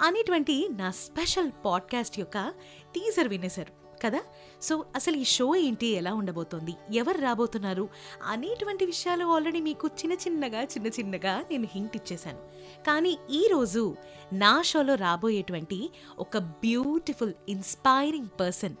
[0.00, 2.52] అనేటువంటి నా special podcast యొక్క
[2.94, 3.72] టీజర్ వినేశారు.
[4.04, 4.20] కదా?
[4.64, 5.86] సో అసలు ఈ షో ఏంటి?
[5.86, 6.74] ఎలా ఉండబోతోంది?
[6.94, 7.88] ఎవరు రాబోతున్నారు?
[8.24, 12.38] అనేటువంటి విషయాలు ఆల్రెడీ మీకు చిన్న చిన్నగా చిన్న చిన్నగా నేను హింట్ ఇచ్చేశాను.
[12.86, 13.96] కానీ ఈరోజు
[14.32, 18.76] నా షోలో రాబోయేటువంటి ఒక బ్యూటిఫుల్ ఇన్స్పైరింగ్ పర్సన్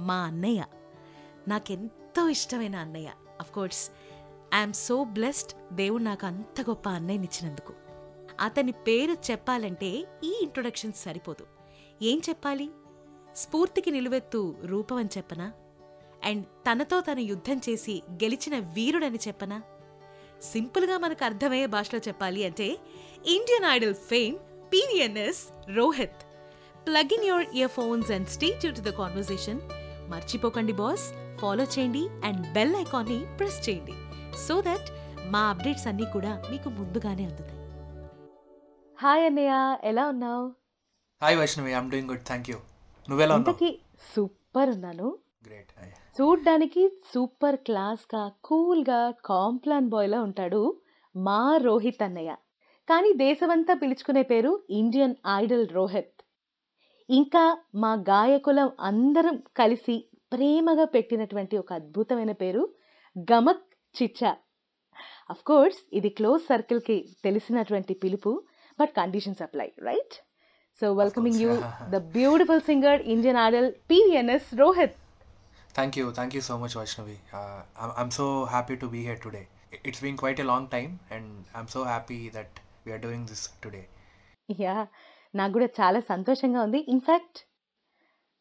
[0.00, 0.64] మా అన్నయ్య.
[1.48, 3.12] నాకెంతో ఇష్టమైన అన్నయ్య.
[3.40, 3.90] Of course
[4.54, 5.74] I'm so blessed.
[5.74, 7.72] దేవుడు నాకు అంత గొప్ప అన్నయ్యనిచ్చినందుకు
[8.40, 9.88] అతని పేరు చెప్పాలంటే
[10.24, 11.46] ఈ ఇంట్రొడక్షన్ సరిపోదు.
[12.02, 12.70] ఏం చెప్పాలి?
[13.36, 15.52] స్ఫూర్తికి నిలువెత్తు రూపం అని చెప్పనా?
[16.24, 19.62] అండ్ తనతో తను యుద్ధం చేసి గెలిచిన వీరుడని చెప్పనా?
[20.42, 22.78] సింపుల్గా మనకు అర్థమయ్యే భాషలో చెప్పాలి అంటే
[23.26, 24.36] Indian Idol fame
[24.72, 26.22] P V N S Rohit.
[26.86, 29.60] Plug in your earphones and stay to the conversation
[30.10, 33.92] మర్చిపోకండి బాస్ ఫాలో చేయండి అండ్ బెల్ ఐకాన్ని ప్రెస్ చేయండి
[34.46, 34.88] సో దట్
[35.30, 37.60] మా అప్డేట్స్ అన్నీ కూడా మీకు ముందుగానే అందుతాయి.
[39.00, 40.52] హాయ్ అన్నయ్య ఎలా ఉన్నావు?
[41.22, 42.58] Hi Vaishnavi I'm doing good thank you
[43.10, 43.78] నువ్వెలా ఇంతకీ
[44.16, 45.18] సూపర్ ఉన్నాను.
[45.46, 45.72] గ్రేట్.
[46.20, 46.82] చూడ్డానికి
[47.14, 50.80] సూపర్ క్లాస్గా కూల్గా కాంప్లాన్ బాయ్లా ఉంటాడు
[51.16, 52.36] మా రోహిత్ అన్నయ్య.
[52.88, 56.22] కానీ దేశమంతా పిలుచుకునే పేరు ఇండియన్ ఐడల్ రోహిత్.
[57.10, 62.74] ఇంకా మా గాయకులం అందరం కలిసి ప్రేమగా పెట్టినటువంటి ఒక అద్భుతమైన పేరు
[63.32, 63.66] గమక్
[64.02, 64.36] చిచ్చా.
[65.30, 68.44] అఫ్ కోర్స్ ఇది క్లోజ్ సర్కిల్కి తెలిసినటువంటి పిలుపు
[68.80, 70.14] but conditions apply right?
[70.80, 71.50] So welcoming you
[71.94, 74.96] the beautiful singer Indian Idol P V N S Rohit
[75.78, 77.16] thank you thank you so much Vaishnavi
[77.86, 79.42] I'm so happy to be here today
[79.88, 83.82] it's been quite a long time and I'm so happy that we are doing this today
[84.48, 84.76] yeah
[85.34, 86.80] నాకు కూడా చాలా సంతోషంగా ఉంది.
[86.94, 87.38] In fact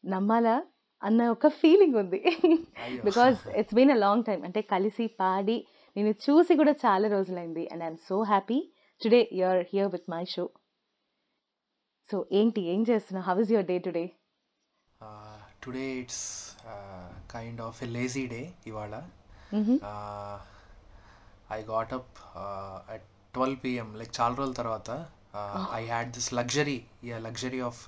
[0.03, 0.55] నమ్మాలా?
[1.01, 2.19] అన్న ఒక feeling ఉంది.
[3.07, 5.57] Because it's been a long time అంటే కలిసి పాడి
[5.95, 7.63] నేను చూసి కూడా చాలా రోజులైంది.
[7.71, 8.59] And I'm so happy
[9.01, 10.45] today you are here with my show
[12.09, 12.61] so ఏంటి?
[12.73, 13.25] ఏం చేస్తున్నావు?
[13.29, 14.05] How is your day today
[15.63, 16.23] today it's
[17.33, 18.93] kind of a lazy day ఇవాళ.
[21.55, 22.13] I got up
[22.93, 24.89] at twelve PM like చాలా రోజుల తర్వాత
[25.79, 26.77] I had this luxury
[27.09, 27.81] yeah luxury of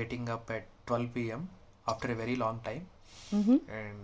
[0.00, 1.42] getting up at twelve PM
[1.86, 2.84] after a very long time
[3.80, 4.00] and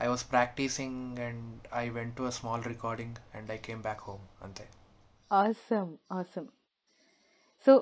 [0.00, 0.94] I was practicing
[1.24, 1.40] and
[1.80, 4.64] I went to a small recording and I came back home అంతే.
[5.30, 6.48] Awesome awesome
[7.68, 7.74] so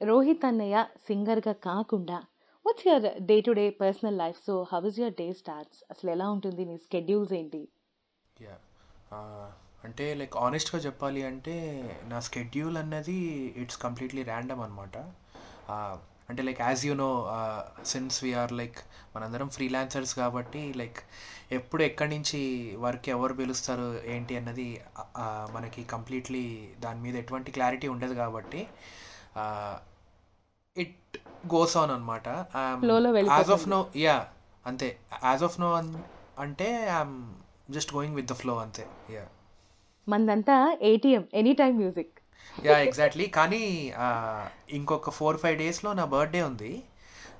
[0.00, 2.18] Rohit అన్నయ్య సింగర్గా కాకుండా
[2.66, 6.26] what's your day to day personal life so how is your day starts అసలు ఎలా
[6.30, 6.64] ఉంటుంది?
[6.64, 7.62] నీ స్కెడ్యూల్స్ ఏంటి?
[8.36, 8.56] యా
[9.16, 9.48] uh,
[9.84, 11.54] అంటే లైక్ ఆనెస్ట్గా చెప్పాలి అంటే
[12.08, 13.18] నా స్కెడ్యూల్ అన్నది
[13.62, 14.96] ఇట్స్ కంప్లీట్లీ ర్యాండమ్ అనమాట
[16.30, 17.10] అంటే like as you know
[17.84, 18.78] since we're like
[19.14, 20.98] మనందరం ఫ్రీలాన్సర్స్ కాబట్టి లైక్
[21.52, 22.40] ఎప్పుడు ఎక్కడి నుంచి
[22.78, 24.66] వర్క్ ఎవరు పిలుస్తారు ఏంటి అన్నది
[24.98, 26.44] ఆ, ఆ, మనకి కంప్లీట్లీ
[26.78, 28.60] దాని మీద ఎటువంటి క్లారిటీ ఉండదు కాబట్టి
[30.76, 32.28] ఇట్ గోస్ ఆన్ అనమాట
[33.32, 33.66] యాజ్ ఆఫ్.
[33.70, 34.16] నో యా
[34.66, 34.88] అంతే.
[35.24, 35.68] యాజ్ ఆఫ్ నో
[36.38, 37.16] అంటే I'm
[37.70, 38.84] just going with the flow అంతే.
[39.10, 39.24] Yeah
[40.06, 42.14] మందంతా ATM any time music
[42.66, 43.64] yeah exactly కానీ
[44.78, 46.72] ఇంకొక ఫోర్ ఫైవ్ డేస్లో నా బర్త్డే ఉంది.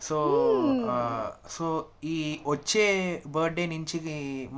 [0.06, 0.18] సో
[1.54, 1.66] సో
[2.12, 2.16] ఈ
[2.52, 2.86] వచ్చే
[3.36, 3.98] బర్త్డే నుంచి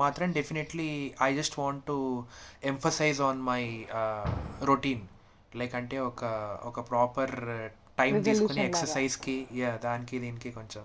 [0.03, 0.91] మాత్రం definitely
[1.29, 1.99] I just want to
[2.73, 3.63] emphasise on my
[4.71, 5.05] routine
[5.61, 6.25] like అంటే ఒక
[6.71, 7.35] ఒక ప్రాపర్
[8.01, 8.61] టైం తీసుకుని.
[8.69, 10.85] ఎక్సర్సైజ్కి యా దానికి దీనికి కొంచెం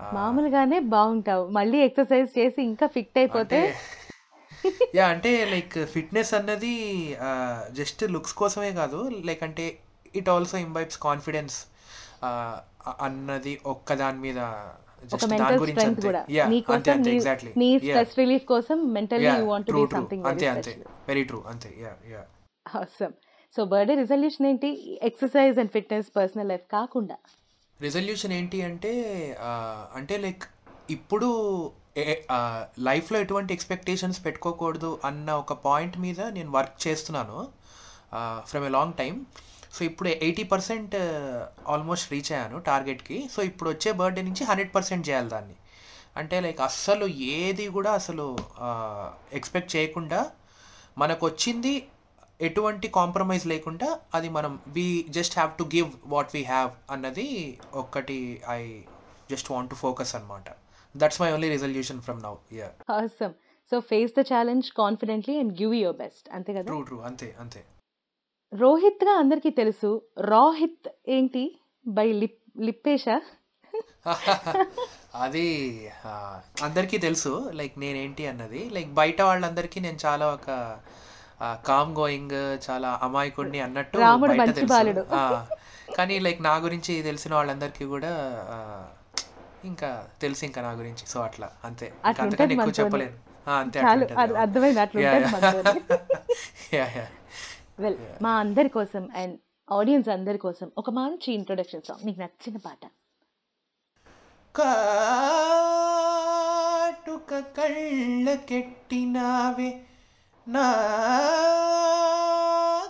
[0.00, 1.44] మామూలుగానే బాగుంటావు.
[1.56, 3.58] మళ్ళీ ఎక్సర్సైజ్ చేసి ఇంకా ఫిట్ అయిపోతే
[4.98, 6.74] యా అంటే లైక్ ఫిట్నెస్ అన్నది
[7.78, 9.00] జస్ట్ లుక్స్ కోసమే కాదు.
[9.30, 9.66] లైక్ అంటే
[10.20, 11.56] ఇట్ ఆల్సో ఇంబైబ్స్ కాన్ఫిడెన్స్
[13.06, 14.40] అన్నది ఒక్క దాని మీద
[15.16, 16.22] ఒక మెంటల్ స్ట్రెంగ్త్ కూడా.
[16.68, 17.02] కోసం
[17.86, 20.72] స్ట్రెస్ రిలీఫ్ కోసం mentally yeah you want true be true something అంతే అంతే.
[21.10, 21.70] వెరీ ట్రూ అంతే.
[21.84, 22.22] Yeah yeah
[23.56, 24.68] so birthday resolution ఏంటి?
[25.08, 27.16] Exercise and fitness personal life కాకుండా.
[27.80, 28.92] రిజల్యూషన్ ఏంటి అంటే
[29.98, 30.44] అంటే లైక్
[30.96, 31.28] ఇప్పుడు
[32.78, 37.48] లైఫ్లో ఎటువంటి ఎక్స్పెక్టేషన్స్ పెట్టుకోకూడదు అన్న ఒక పాయింట్ మీద నేను వర్క్ చేస్తున్నాను
[38.46, 39.26] from a long time
[39.72, 40.94] so ఇప్పుడు ఎయిటీ పర్సెంట్
[41.68, 43.28] ఆల్మోస్ట్ రీచ్ అయ్యాను టార్గెట్కి.
[43.32, 45.54] సో ఇప్పుడు వచ్చే బర్త్డే నుంచి హండ్రెడ్ పర్సెంట్ చేయాలి దాన్ని.
[46.16, 48.36] అంటే లైక్ అస్సలు ఏది కూడా అసలు
[49.32, 50.30] ఎక్స్పెక్ట్ చేయకుండా
[50.98, 51.88] మనకు వచ్చింది
[52.40, 58.42] ఎటువంటి కాంప్రమైజ్ లేకుండా అది మనం we just have to give what we have అన్నది ఒక్కటి
[58.48, 58.80] I
[59.30, 60.44] just want to focus అనమాట
[60.94, 62.68] that's my only resolution from now yeah
[63.72, 66.66] so face the challenge confidently and give your best అంతే కదా?
[66.66, 67.60] ట్రూ ట్రూ అంతే అంతే.
[68.52, 69.90] రోహిత్గా అందరికీ తెలుసు.
[70.26, 71.44] రాహిత్ ఏంటి?
[71.86, 73.16] బై లిప్ లిప్పేషా
[75.14, 75.46] అది
[76.62, 77.30] అందరికీ తెలుసు.
[77.50, 78.60] లైక్ నేనేంటి అన్నది.
[78.68, 80.48] లైక్ బయట వాళ్ళందరికీ నేను చాలా ఒక
[81.66, 82.34] కామ్ గోయింగ్
[82.66, 83.98] చాలా అమాయకుడిని అన్నట్టు
[84.32, 85.08] బయట తెలుసు.
[85.96, 88.12] కానీ లైక్ నా గురించి తెలిసిన వాళ్ళందరికీ కూడా
[89.64, 91.06] ఇంకా తెలుసు ఇంకా నా గురించి.
[91.06, 91.92] సో అట్లా అంతే.
[92.06, 92.72] అంతకన్నా ఉంటది ఎక్కువ.
[92.80, 93.18] చెప్పలేను.
[93.54, 93.78] అంతే
[96.74, 97.06] యా
[97.80, 99.38] వెల్ మా అందరి కోసం అండ్
[99.68, 102.78] ఆడియన్స్ అందరి కోసం ఒక మంచి ఇంట్రొడక్షన్ సాంగ్ నీకు నచ్చిన పాట.
[104.54, 104.64] కాటుక
[107.56, 109.80] కళ్ళకెట్టినావే
[110.46, 110.66] నా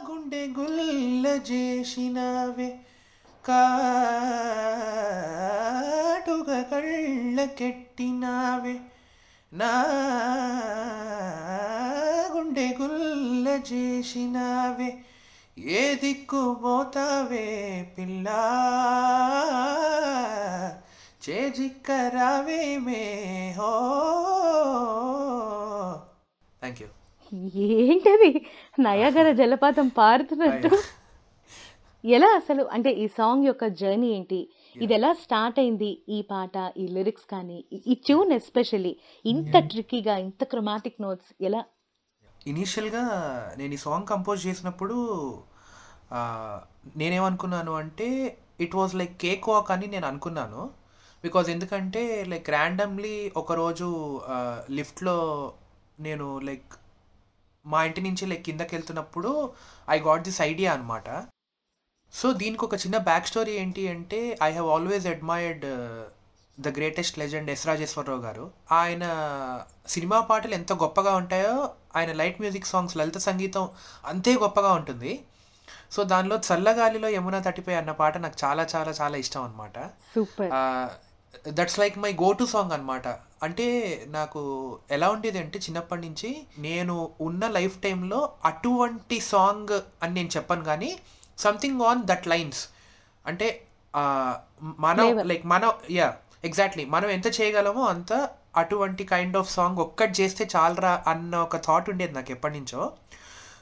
[0.08, 2.83] గుండె గుల్ల చేసినావే.
[6.26, 8.74] కాటుక కళ్ళకెట్టినావే
[9.52, 9.72] నా
[12.34, 14.90] గుండె గుల్ల చేసినావే
[15.76, 17.46] ఏ దిక్కు పోతావే
[17.96, 18.40] పిల్లా
[21.26, 23.02] చేజిక్కరావే మే
[23.58, 23.72] హో
[26.62, 26.88] థ్యాంక్ యూ
[27.84, 28.28] ఏంటది?
[28.78, 30.68] నయాగర జలపాతం పారుతున్నట్టు.
[32.04, 34.48] ఎలా అసలు అంటే ఈ సాంగ్ యొక్క జర్నీ ఏంటి?
[34.76, 36.02] ఇది ఎలా స్టార్ట్ అయింది?
[36.08, 38.96] ఈ పాట ఈ లిరిక్స్ కానీ ఈ- ట్యూన్ ఎస్పెషల్లీ
[39.26, 41.64] ఇంత ట్రిక్కీగా ఇంత క్రొమాటిక్ నోట్స్ ఎలా?
[42.46, 43.02] ఇనీషియల్గా
[43.58, 44.96] నేను ఈ సాంగ్ కంపోజ్ చేసినప్పుడు
[46.96, 50.70] నేనేమనుకున్నాను అంటే it was like cake walk అని నేను అనుకున్నాను.
[51.24, 54.20] బికాజ్ ఎందుకంటే లైక్ ర్యాండమ్లీ ఒకరోజు
[54.70, 55.52] లిఫ్ట్లో
[56.00, 56.72] నేను లైక్
[57.66, 59.52] మా ఇంటి నుంచి లైక్ కిందకి వెళ్తున్నప్పుడు
[59.90, 61.08] ఐ గాట్ దిస్ ఐడియా అనమాట
[62.14, 65.64] సో దీనికి ఒక చిన్న బ్యాక్ స్టోరీ ఏంటి అంటే I have always admired
[66.58, 68.44] the greatest legend S Rajeswara Rao గారు.
[68.72, 69.04] ఆయన
[69.94, 71.54] సినిమా పాటలు ఎంత గొప్పగా ఉంటాయో
[71.96, 73.64] ఆయన లైట్ మ్యూజిక్ సాంగ్స్ లలిత సంగీతం
[74.04, 75.12] అంతే గొప్పగా ఉంటుంది.
[75.94, 79.76] సో దానిలో చల్లగాలిలో యమున తటిపై అన్న పాట నాకు చాలా చాలా చాలా ఇష్టం అనమాట
[81.58, 83.06] that's like my go to song అనమాట
[83.42, 83.66] అంటే
[84.08, 84.40] నాకు
[84.90, 90.90] ఎలా ఉండేది అంటే చిన్నప్పటి నుంచి నేను ఉన్న లైఫ్ టైంలో అటువంటి సాంగ్ అని నేను చెప్పను కానీ
[91.38, 92.68] సంథింగ్ ఆన్ దట్ లైన్స్
[93.26, 93.48] అంటే
[94.78, 100.48] మనం లైక్ మనం యా ఎగ్జాక్ట్లీ మనం ఎంత చేయగలమో అంత అటువంటి కైండ్ ఆఫ్ సాంగ్ ఒక్కటి చేస్తే
[100.56, 102.92] చాలరా అన్న ఒక థాట్ ఉండేది నాకు ఎప్పటి నుంచో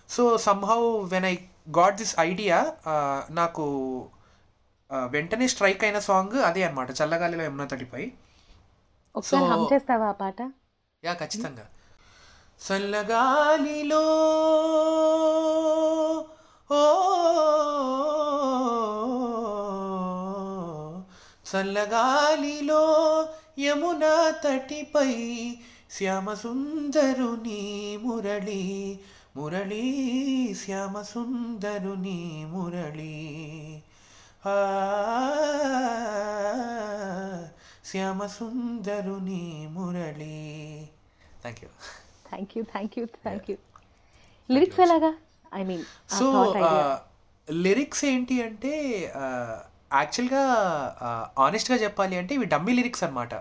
[0.08, 1.36] so somehow when I
[1.78, 2.76] got this idea
[3.30, 3.64] నాకు
[5.10, 8.02] వెంటనే స్ట్రైక్ అయిన సాంగ్ అదే అనమాట చల్లగాలిలో యమున తడిపై.
[9.52, 10.52] హమ్ చేస్తావా పాట?
[11.04, 11.64] యా ఖచ్చితంగా.
[12.60, 14.02] చల్లగాలిలో
[21.50, 22.84] చల్లగాలిలో
[23.58, 24.04] యమున
[24.44, 25.12] తటిపై
[25.90, 27.62] శ్యామ సుందరుని
[28.02, 28.98] మురళి
[29.36, 29.86] మురళి.
[30.64, 33.19] శ్యామ సుందరుని మురళి.
[34.46, 34.54] ఆ
[37.84, 40.40] శ్యామ సుందరుని Murali
[41.42, 41.69] thank you
[42.28, 43.56] thank you thank you thank you
[44.50, 45.12] lyrics ఎలాగా?
[45.52, 45.84] ఐ మీన్
[46.19, 46.26] సో
[47.49, 48.75] లిరిక్స్ ఏంటి అంటే
[49.93, 50.43] యాక్చువల్గా
[51.38, 53.34] ఆనెస్ట్గా చెప్పాలి అంటే ఇవి డమ్మీ లిరిక్స్ అనమాట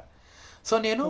[0.66, 1.06] సో నేను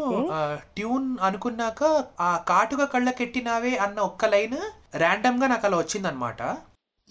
[0.75, 1.83] ట్యూన్ అనుకున్నాక
[2.19, 4.59] ఆ కాటుగా కళ్ళకెట్టినావే అన్న ఒక్క లైన్
[4.95, 6.41] ర్యాండమ్గా నాకు అలా వచ్చిందనమాట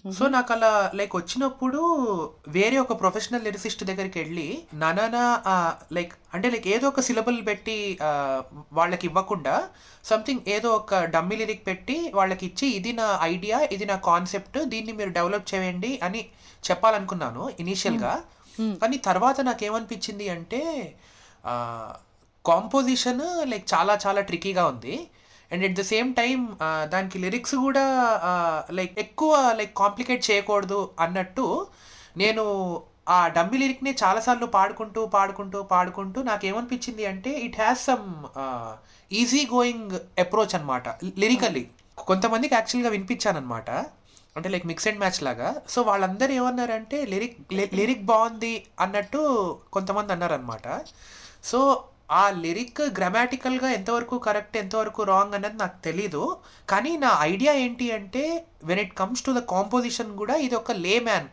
[0.05, 1.81] సో నాకు అలా లైక్ వచ్చినప్పుడు
[2.47, 5.23] వేరే ఒక ప్రొఫెషనల్ లిరిసిస్ట్ దగ్గరికి వెళ్ళి నానా
[5.91, 7.97] లైక్ అంటే లైక్ ఏదో ఒక సిలబుల్ పెట్టి
[8.73, 9.69] వాళ్ళకి ఇవ్వకుండా
[10.05, 14.93] సంథింగ్ ఏదో ఒక డమ్మీ లిరిక్ పెట్టి వాళ్ళకి ఇచ్చి ఇది నా ఐడియా ఇది నా కాన్సెప్ట్ దీన్ని
[14.93, 16.25] మీరు డెవలప్ చేయండి అని
[16.71, 18.23] చెప్పాలనుకున్నాను ఇనీషియల్గా
[18.81, 20.61] కానీ తర్వాత నాకేమనిపించింది అంటే
[22.45, 25.09] కాంపోజిషన్ లైక్ చాలా చాలా ట్రికీగా ఉంది.
[25.51, 26.39] And at the same time
[26.93, 27.85] దానికి లిరిక్స్ కూడా
[28.29, 31.45] uh, లైక్ ఎక్కువ లైక్ కాంప్లికేట్ చేయకూడదు అన్నట్టు
[32.17, 32.43] నేను
[33.09, 38.07] ఆ డమ్మి లిరిక్ని చాలాసార్లు పాడుకుంటూ పాడుకుంటూ పాడుకుంటూ నాకేమనిపించింది అంటే it has some
[39.11, 41.63] easy going approach అనమాట లిరికల్లీ
[41.97, 43.69] కొంతమందికి యాక్చువల్గా వినిపించానమాట
[44.35, 45.49] అంటే లైక్ మిక్స్ అండ్ మ్యాచ్ లాగా.
[45.67, 47.39] సో వాళ్ళందరూ ఏమన్నారంటే లిరిక్
[47.79, 49.21] లిరిక్ బాగుంది అన్నట్టు
[49.71, 50.67] కొంతమంది అన్నారనమాట
[51.43, 51.59] సో
[52.19, 56.23] ఆ లిరిక్ గ్రామాటికల్గా ఎంతవరకు కరెక్ట్ ఎంతవరకు రాంగ్ అన్నది నాకు తెలీదు.
[56.71, 58.23] కానీ నా ఐడియా ఏంటి అంటే
[58.69, 61.29] when it comes to the composition కూడా ఇది ఒక లే మ్యాన్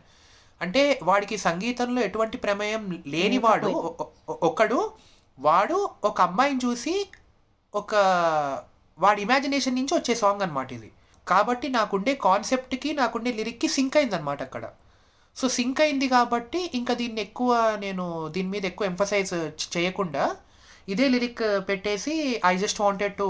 [0.61, 2.83] అంటే వాడికి సంగీతంలో ఎటువంటి ప్రమేయం
[3.13, 3.71] లేనివాడు
[4.49, 4.79] ఒకడు
[5.37, 5.77] వాడు
[6.09, 6.95] ఒక అమ్మాయిని చూసి
[7.73, 7.95] ఒక
[8.99, 10.89] వాడి ఇమాజినేషన్ నుంచి వచ్చే సాంగ్ అనమాట ఇది.
[11.27, 14.65] కాబట్టి నాకుండే కాన్సెప్ట్కి నాకుండే లిరిక్కి సింక్ అయిందనమాట అక్కడ.
[15.37, 17.51] సో సింక్ అయింది కాబట్టి ఇంకా దీన్ని ఎక్కువ
[17.83, 18.05] నేను
[18.35, 19.33] దీని మీద ఎక్కువ ఎంఫసైజ్
[19.75, 20.23] చేయకుండా
[20.89, 23.27] ఇదే లిరిక్ పెట్టేసి I just wanted to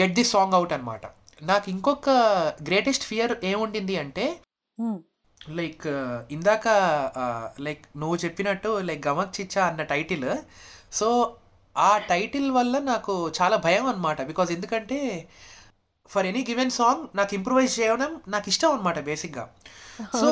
[0.00, 1.06] get this song out అనమాట
[1.42, 2.10] నాకు ఇంకొక
[2.62, 4.26] గ్రేటెస్ట్ ఫియర్ ఏముండింది అంటే
[5.54, 5.86] లైక్
[6.30, 6.68] ఇందాక
[7.60, 10.28] లైక్ నువ్వు చెప్పినట్టు లైక్ గమక్ చిచ్చా అన్న టైటిల్
[10.92, 11.36] సో
[11.76, 15.28] ఆ టైటిల్ వల్ల నాకు చాలా భయం అనమాట బికాజ్ ఎందుకంటే
[16.10, 19.44] ఫర్ ఎనీ గివెన్ సాంగ్ నాకు ఇంప్రూవైజ్ చేయడం నాకు ఇష్టం అనమాట బేసిక్గా
[20.20, 20.28] సో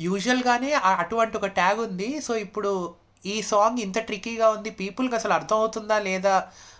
[0.00, 2.20] యూజువల్గానే అటువంటి ఒక ట్యాగ్ ఉంది.
[2.20, 2.94] సో ఇప్పుడు
[3.26, 6.34] ఈ సాంగ్ ఇంత ట్రిక్కీగా ఉంది పీపుల్కి అసలు అర్థం అవుతుందా లేదా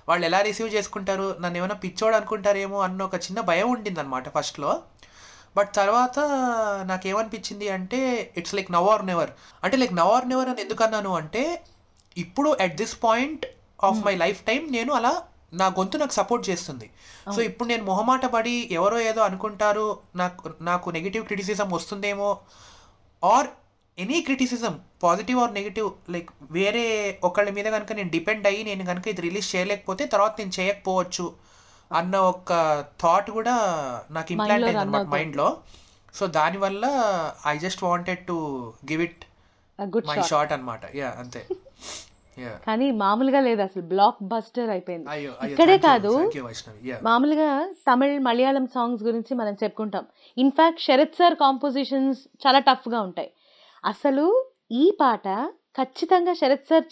[0.08, 4.72] వాళ్ళు ఎలా రిసీవ్ చేసుకుంటారు నన్ను ఏమైనా పిచ్చోడు అనుకుంటారేమో అన్న ఒక చిన్న భయం ఉండింది అనమాట ఫస్ట్లో
[5.56, 6.18] బట్ తర్వాత
[6.84, 8.00] నాకేమనిపించింది అంటే
[8.36, 9.30] it's like now or never
[9.64, 11.42] అంటే లైక్ నవ్ ఆర్ నెవర్ అని ఎందుకు అన్నాను అంటే
[12.16, 13.46] ఇప్పుడు at this point
[13.84, 15.14] of my life time నేను అలా
[15.54, 16.86] నా గొంతు నాకు సపోర్ట్ చేస్తుంది.
[17.34, 19.86] సో ఇప్పుడు నేను మొహమాట పడి ఎవరో ఏదో అనుకుంటారు
[20.16, 22.30] నాకు నాకు నెగిటివ్ క్రిటిసిజం వస్తుందేమో
[23.24, 23.48] or
[23.98, 26.84] any criticism positive or negative like వేరే
[27.24, 31.26] ఒకళ్ళ మీద కనుక నేను డిపెండ్ అయ్యి నేను కనుక ఇది రిలీజ్ చేయలేకపోతే తర్వాత నేను చేయకపోవచ్చు
[31.90, 32.52] అన్న ఒక
[33.00, 33.54] థాట్ కూడా
[34.10, 35.48] నాకు ఇంప్లాంట్ అయింది అనమాట మైండ్లో
[36.14, 36.84] సో దానివల్ల
[37.46, 38.36] I just wanted to
[38.92, 39.24] give it
[39.78, 41.42] good my shot అనమాట యా అంతే.
[42.66, 43.82] కానీ మామూలుగా లేదు అసలు.
[43.82, 45.06] బ్లాక్ బస్టర్ అయిపోయింది
[45.50, 46.10] ఇక్కడే కాదు.
[47.08, 47.48] మామూలుగా
[47.88, 50.04] తమిళ్ మలయాళం సాంగ్స్ గురించి మనం చెప్పుకుంటాం.
[50.36, 53.30] ఇన్ఫాక్ట్ శరత్ సార్ కాంపోజిషన్స్ చాలా టఫ్గా ఉంటాయి.
[53.86, 54.24] అసలు
[54.72, 55.26] ఈ పాట
[55.78, 56.86] ఖచ్చితంగా శరత్ సార్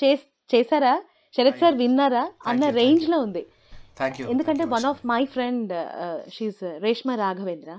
[0.51, 0.95] చేశారా?
[1.35, 2.25] శరత్ సార్ విన్నారా?
[2.51, 3.43] అన్న thank రేంజ్లో ఉంది.
[4.33, 5.73] ఎందుకంటే one of my friend
[6.37, 7.73] she's Reshma Raghavendra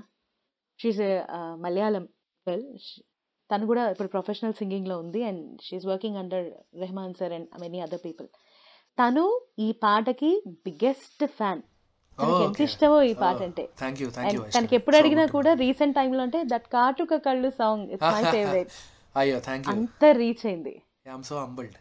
[0.80, 1.00] she's
[1.64, 2.04] Malayalam
[2.46, 2.64] well
[3.50, 6.46] తను కూడా ఇప్పుడు ప్రొఫెషనల్ సింగింగ్లో ఉంది and she's working under
[6.82, 8.28] Rahman sir and many other people
[8.98, 9.24] తను
[9.58, 10.30] ఈ పాటకి
[10.66, 11.62] బిగ్గెస్ట్ ఫ్యాన్
[12.18, 13.64] తనకి ఎంత ఇష్టమో ఈ పాట అంటే.
[14.52, 18.72] తనకి ఎప్పుడు అడిగినా కూడా రీసెంట్ టైంలో అంటే దట్ కాటుక కళ్ళు సాంగ్ ఇట్స్ మై ఫేవరెట్
[19.16, 20.74] అయ్యో థ్యాంక్ యూ అంత రీచ్ అయింది.
[21.06, 21.76] I'm so humbled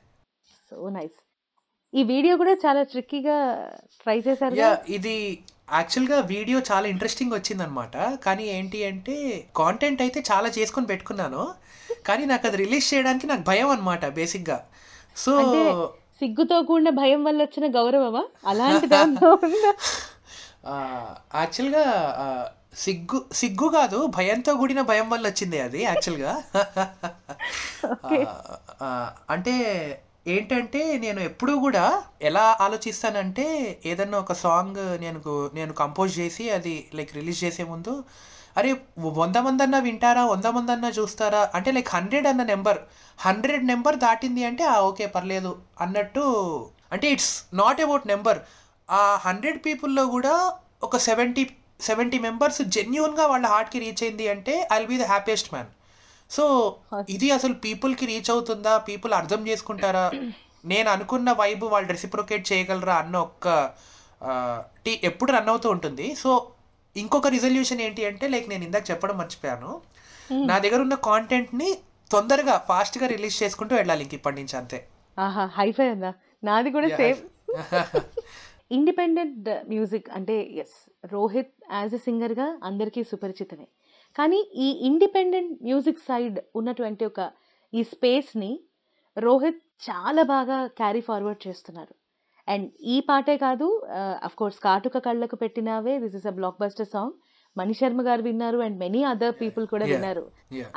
[0.72, 1.18] so nice
[1.94, 3.36] ఈ వీడియో కూడా చాలా ట్రిక్కీగా
[4.01, 5.15] ట్రై చేశారు యా ఇది
[5.74, 9.15] యాక్చువల్గా వీడియో చాలా ఇంట్రెస్టింగ్ వచ్చిందనమాట కానీ ఏంటి అంటే
[9.60, 11.44] కాంటెంట్ అయితే చాలా చేసుకొని పెట్టుకున్నాను.
[12.08, 14.58] కానీ నాకు అది రిలీజ్ చేయడానికి నాకు భయం అనమాట బేసిక్గా
[15.15, 15.34] సో
[16.20, 18.24] సిగ్గుతో కూడిన భయం వల్ల వచ్చిన గౌరవమా?
[18.51, 19.72] అలాంటి దాంట్లో ఉందా?
[21.36, 21.84] యాక్చువల్గా
[22.75, 26.34] సిగ్గు సిగ్గు కాదు భయంతో కూడిన భయం వల్ల వచ్చింది అది యాక్చువల్గా
[29.29, 29.53] అంటే
[30.27, 31.84] ఏంటంటే నేను ఎప్పుడూ కూడా
[32.22, 33.46] ఎలా ఆలోచిస్తానంటే
[33.86, 35.20] ఏదన్నా ఒక సాంగ్ నేను
[35.53, 37.94] నేను కంపోజ్ చేసి అది లైక్ రిలీజ్ చేసే ముందు
[38.58, 38.72] అరే
[39.20, 41.41] వంద మంది అన్నా వింటారా వంద మంది అన్నా చూస్తారా?
[41.53, 42.79] అంటే లైక్ హండ్రెడ్ అన్న నెంబర్
[43.20, 45.51] హండ్రెడ్ నెంబర్ దాటింది అంటే ఆ ఓకే పర్లేదు
[45.82, 46.24] అన్నట్టు
[46.91, 48.39] అంటే ఇట్స్ నాట్ అబౌట్ నెంబర్
[48.89, 50.34] ఆ హండ్రెడ్ పీపుల్లో కూడా
[50.84, 51.44] ఒక సెవెంటీ
[51.79, 55.72] సెవెంటీ మెంబర్స్ జెన్యున్గా వాళ్ళ హార్ట్కి రీచ్ అయింది అంటే I will be the happiest man
[56.32, 56.44] so
[57.10, 58.74] ఇది అసలు పీపుల్కి రీచ్ అవుతుందా?
[58.89, 60.05] పీపుల్ అర్థం చేసుకుంటారా?
[60.72, 63.48] నేను అనుకున్న వైబ్ వాళ్ళు రెసిప్రొకేట్ చేయగలరా అన్న ఒక్క
[64.86, 66.08] టీ ఎప్పుడు రన్ అవుతూ ఉంటుంది.
[66.15, 66.29] సో
[66.96, 69.72] ఇంకొక రిజల్యూషన్ ఏంటి అంటే లైక్ నేను ఇందాక చెప్పడం మర్చిపోయాను.
[70.50, 71.70] నా దగ్గర ఉన్న కాంటెంట్ని
[72.12, 74.79] తొందరగా ఫాస్ట్గా రిలీజ్ చేసుకుంటూ వెళ్ళాలి ఇంక ఇప్పటి నుంచి అంతే.
[75.60, 76.12] హైఫై అన్నా
[76.44, 77.22] నాది కూడా సేమ్.
[78.72, 80.77] ఇండిపెండెంట్ మ్యూజిక్ అంటే ఎస్
[81.14, 83.68] రోహిత్ యాజ్ ఎ సింగర్గా అందరికీ సుపరిచితమే.
[84.16, 87.22] కానీ ఈ ఇండిపెండెంట్ మ్యూజిక్ సైడ్ ఉన్నటువంటి ఒక
[87.74, 88.52] ఈ స్పేస్ని
[89.18, 91.94] రోహిత్ చాలా బాగా క్యారీ ఫార్వర్డ్ చేస్తున్నారు.
[92.48, 93.68] అండ్ ఈ పాటే కాదు
[94.28, 96.34] అఫ్ కోర్స్ కాటుక కళ్ళకు పెట్టినవే this is a
[96.64, 97.16] blockbuster song
[97.58, 100.24] Mani Sharma garu విన్నారు అండ్ మెనీ అదర్ పీపుల్ కూడా విన్నారు.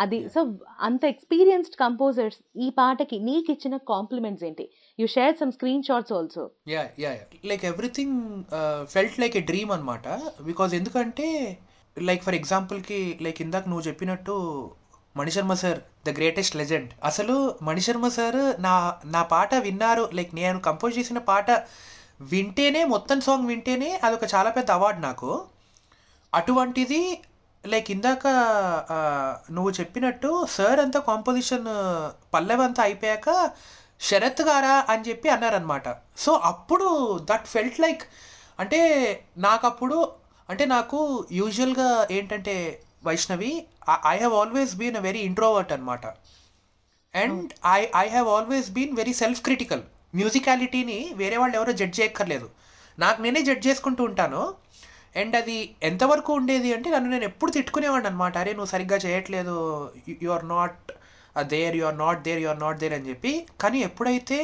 [0.04, 0.40] అది సో
[0.80, 4.66] అంత ఎక్స్పీరియన్స్డ్ కంపోజర్స్ ఈ పాటకి నీకు ఇచ్చిన కాంప్లిమెంట్స్ ఏంటి
[4.98, 7.12] you share some screenshots also yeah yeah
[7.44, 8.18] like everything
[8.94, 10.08] felt like a dream అనమాట
[10.42, 11.28] బికాజ్ ఎందుకంటే
[11.96, 14.36] లైక్ ఫర్ ఎగ్జాంపుల్కి లైక్ ఇందాక నువ్వు చెప్పినట్టు
[15.16, 18.74] Mani Sharma sir the greatest legend అసలు మణిశర్మ సార్ నా
[19.06, 21.50] నా పాట విన్నారు లైక్ నేను కంపోజ్ చేసిన పాట
[22.32, 25.30] వింటేనే మొత్తం సాంగ్ వింటేనే అదొక చాలా పెద్ద అవార్డు నాకు.
[26.32, 27.00] అటువంటిది
[27.64, 28.26] లైక్ ఇందాక
[29.56, 31.68] నువ్వు చెప్పినట్టు సార్ అంతా కాంపోజిషన్
[32.34, 33.28] పల్లెవంతా అయిపోయాక
[34.00, 35.88] శరత్ గారా అని చెప్పి అన్నారనమాట
[36.24, 36.88] సో అప్పుడు
[37.30, 38.04] దట్ ఫెల్ట్ లైక్
[38.58, 38.80] అంటే
[39.38, 39.96] నాకు అప్పుడు
[40.48, 40.98] అంటే నాకు
[41.32, 42.56] యూజువల్గా ఏంటంటే
[43.06, 43.52] Vaishnavi
[44.12, 46.06] I have always been a very introvert అనమాట
[47.14, 49.82] and I I have always been very self critical
[50.14, 52.46] మ్యూజికాలిటీని వేరే వాళ్ళు ఎవరో జడ్జ్ చేయక్కర్లేదు.
[52.98, 54.42] నాకు నేనే జడ్జ్ చేసుకుంటూ ఉంటాను.
[55.16, 59.56] అండ్ అది ఎంతవరకు ఉండేది అంటే నన్ను నేను ఎప్పుడు తిట్టుకునేవాడిని అనమాట అరే నువ్వు సరిగ్గా చేయట్లేదు.
[60.24, 60.92] You are not
[61.54, 63.32] there you are not there you are not there అని చెప్పి.
[63.62, 64.40] కానీ ఎప్పుడైతే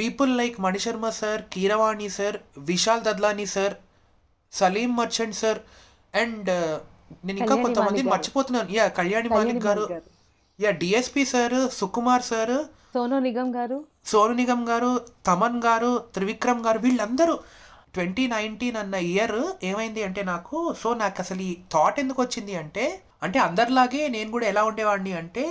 [0.00, 2.36] people like Mani Sharma sir Keeravani sir
[2.70, 3.74] Vishal Dadlani sir
[4.52, 5.60] Salim Merchant sir
[6.22, 6.50] and
[7.26, 8.68] నేను ఇంకా కొంతమంది మర్చిపోతున్నాను.
[8.78, 9.84] Yeah Kalyani Malik garu.
[10.58, 12.56] Yeah DSP sir Sukumar sir
[12.94, 13.78] Sonu Nigam garu.
[14.10, 14.90] Sonu Nigam గారు
[15.28, 17.34] తమన్ గారు త్రివిక్రమ్ గారు వీళ్ళందరూ
[17.96, 22.84] ట్వంటీ నైన్టీన్ అన్న ఇయర్ ఏమైంది అంటే నాకు సో నాకు అసలు ఈ థాట్ ఎందుకు వచ్చింది అంటే
[23.22, 25.44] అంటే అందరిలాగే నేను కూడా ఎలా ఉండేవాడిని అంటే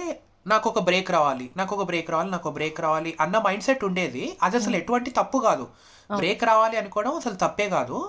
[0.48, 3.84] నాకు ఒక బ్రేక్ రావాలి నాకు ఒక బ్రేక్ రావాలి నాకు ఒక బ్రేక్ రావాలి అన్న మైండ్ సెట్
[3.84, 4.24] ఉండేది.
[4.44, 5.66] అది అసలు ఎటువంటి తప్పు కాదు.
[6.16, 8.00] బ్రేక్ రావాలి అనుకోవడం అసలు తప్పే కాదు.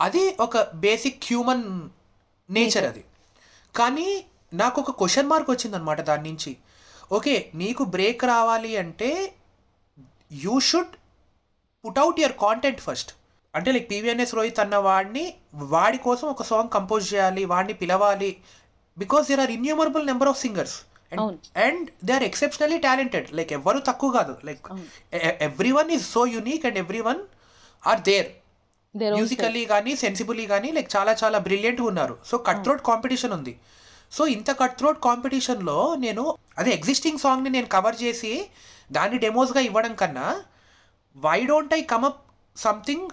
[0.00, 1.66] అది ఒక బేసిక్ హ్యూమన్
[2.50, 3.02] నేచర్ అది.
[3.76, 4.08] కానీ
[4.52, 6.52] నాకు ఒక క్వశ్చన్ మార్క్ వచ్చిందనమాట దాని నుంచి.
[7.12, 9.10] ఓకే నీకు బ్రేక్ రావాలి అంటే
[10.44, 10.94] you should
[11.84, 13.12] put out your content first
[13.58, 15.24] అంటే లైక్ పీవీఎన్ఎస్ రోహిత్ అన్న వాడిని
[15.74, 18.30] వాడి కోసం ఒక సాంగ్ కంపోజ్ చేయాలి వాడిని పిలవాలి.
[19.02, 20.76] Because there are innumerable number of singers.
[21.66, 24.34] And they are exceptionally talented like ఎవరు తక్కువ కాదు.
[24.48, 24.66] Like
[25.78, 26.80] everyone is so unique and
[27.10, 27.20] everyone
[27.82, 28.30] are there
[29.18, 32.14] musically కానీ సెన్సిబుల్లీ కానీ లైక్ చాలా చాలా బ్రిలియంట్గా ఉన్నారు.
[32.30, 33.54] సో కట్ థ్రోట్ కాంపిటీషన్ ఉంది.
[34.16, 36.24] సో ఇంత కట్ థ్రోట్ కాంపిటీషన్లో నేను
[36.60, 38.32] అదే ఎగ్జిస్టింగ్ సాంగ్ని నేను కవర్ చేసి
[38.96, 40.26] దాన్ని డెమోస్గా ఇవ్వడం కన్నా
[41.16, 42.20] why don't I come up
[42.56, 43.06] something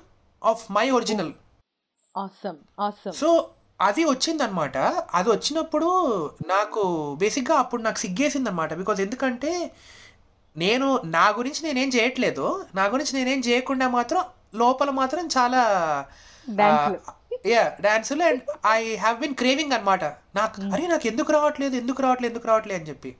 [0.43, 1.33] of my original
[3.13, 3.29] so
[3.81, 4.77] అది వచ్చిందనమాట
[5.13, 5.89] అది వచ్చినప్పుడు
[6.47, 6.81] నాకు
[7.15, 9.71] బేసిక్గా అప్పుడు నాకు సిగ్గేసింది అనమాట బికాజ్ ఎందుకంటే
[10.57, 12.65] నేను నా గురించి నేనేం చేయట్లేదు.
[12.75, 14.21] నా గురించి నేనేం చేయకుండా మాత్రం
[14.55, 15.61] లోపల మాత్రం చాలా.
[17.47, 20.03] యా డాన్సులు and I have been craving అనమాట
[20.35, 23.15] నాకు అరే నాకు ఎందుకు రావట్లేదు ఎందుకు రావట్లేదు ఎందుకు రావట్లేదు అని చెప్పి.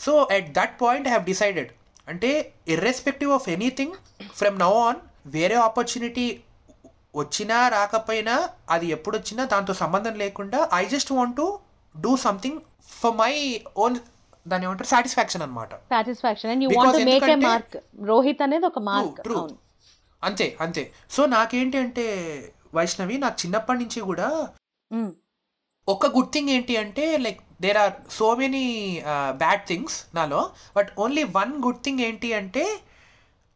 [0.00, 1.72] So at that point I have decided
[2.08, 3.92] అంటే irrespective of anything
[4.34, 6.26] from now on వేరే ఆపర్చునిటీ
[7.16, 8.34] వచ్చినా రాకపోయినా
[8.70, 11.46] అది ఎప్పుడు వచ్చినా దాంతో సంబంధం లేకుండా I just want to
[11.94, 12.58] do something
[12.92, 13.32] for my
[13.76, 13.96] own
[14.46, 14.88] దాని ఏమంటారు?
[14.88, 17.76] సాటిస్ఫాక్షన్ అనమాట satisfaction and you want make a ఎందుకంటే- మార్క్
[18.06, 19.20] రోహిత్ అనేది ఒక మార్క్
[20.22, 20.82] అంతే అంతే.
[21.10, 22.04] సో నాకేంటి అంటే
[22.74, 24.28] వైష్ణవి నాకు చిన్నప్పటి నుంచి కూడా.
[25.88, 28.64] ఒక గుడ్ థింగ్ ఏంటి అంటే like there are so many
[29.34, 30.40] bad things నాలో.
[30.76, 32.64] But only one good thing ఏంటి అంటే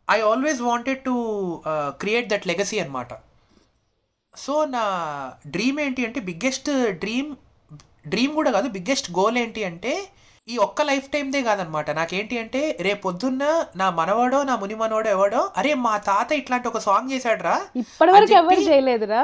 [0.08, 1.14] I always wanted to
[2.00, 3.12] create that legacy అనమాట
[4.34, 4.84] సో నా
[5.46, 7.30] డ్రీమ్ ఏంటి అంటే బిగ్గెస్ట్ డ్రీమ్
[8.08, 9.92] డ్రీమ్ కూడా కాదు బిగ్గెస్ట్ గోల్ ఏంటి అంటే
[10.48, 13.44] ఈ ఒక్క లైఫ్ టైందే కాదనమాట నాకేంటి అంటే రేపు పొద్దున్న
[13.76, 18.16] నా మనవాడో నా ముని మనవాడో ఎవడో అరే మా తాత ఇట్లాంటి ఒక సాంగ్ చేశాడ్రా ఇప్పటి అని
[18.16, 19.22] వరకు ఎవరు చేయలేదురా?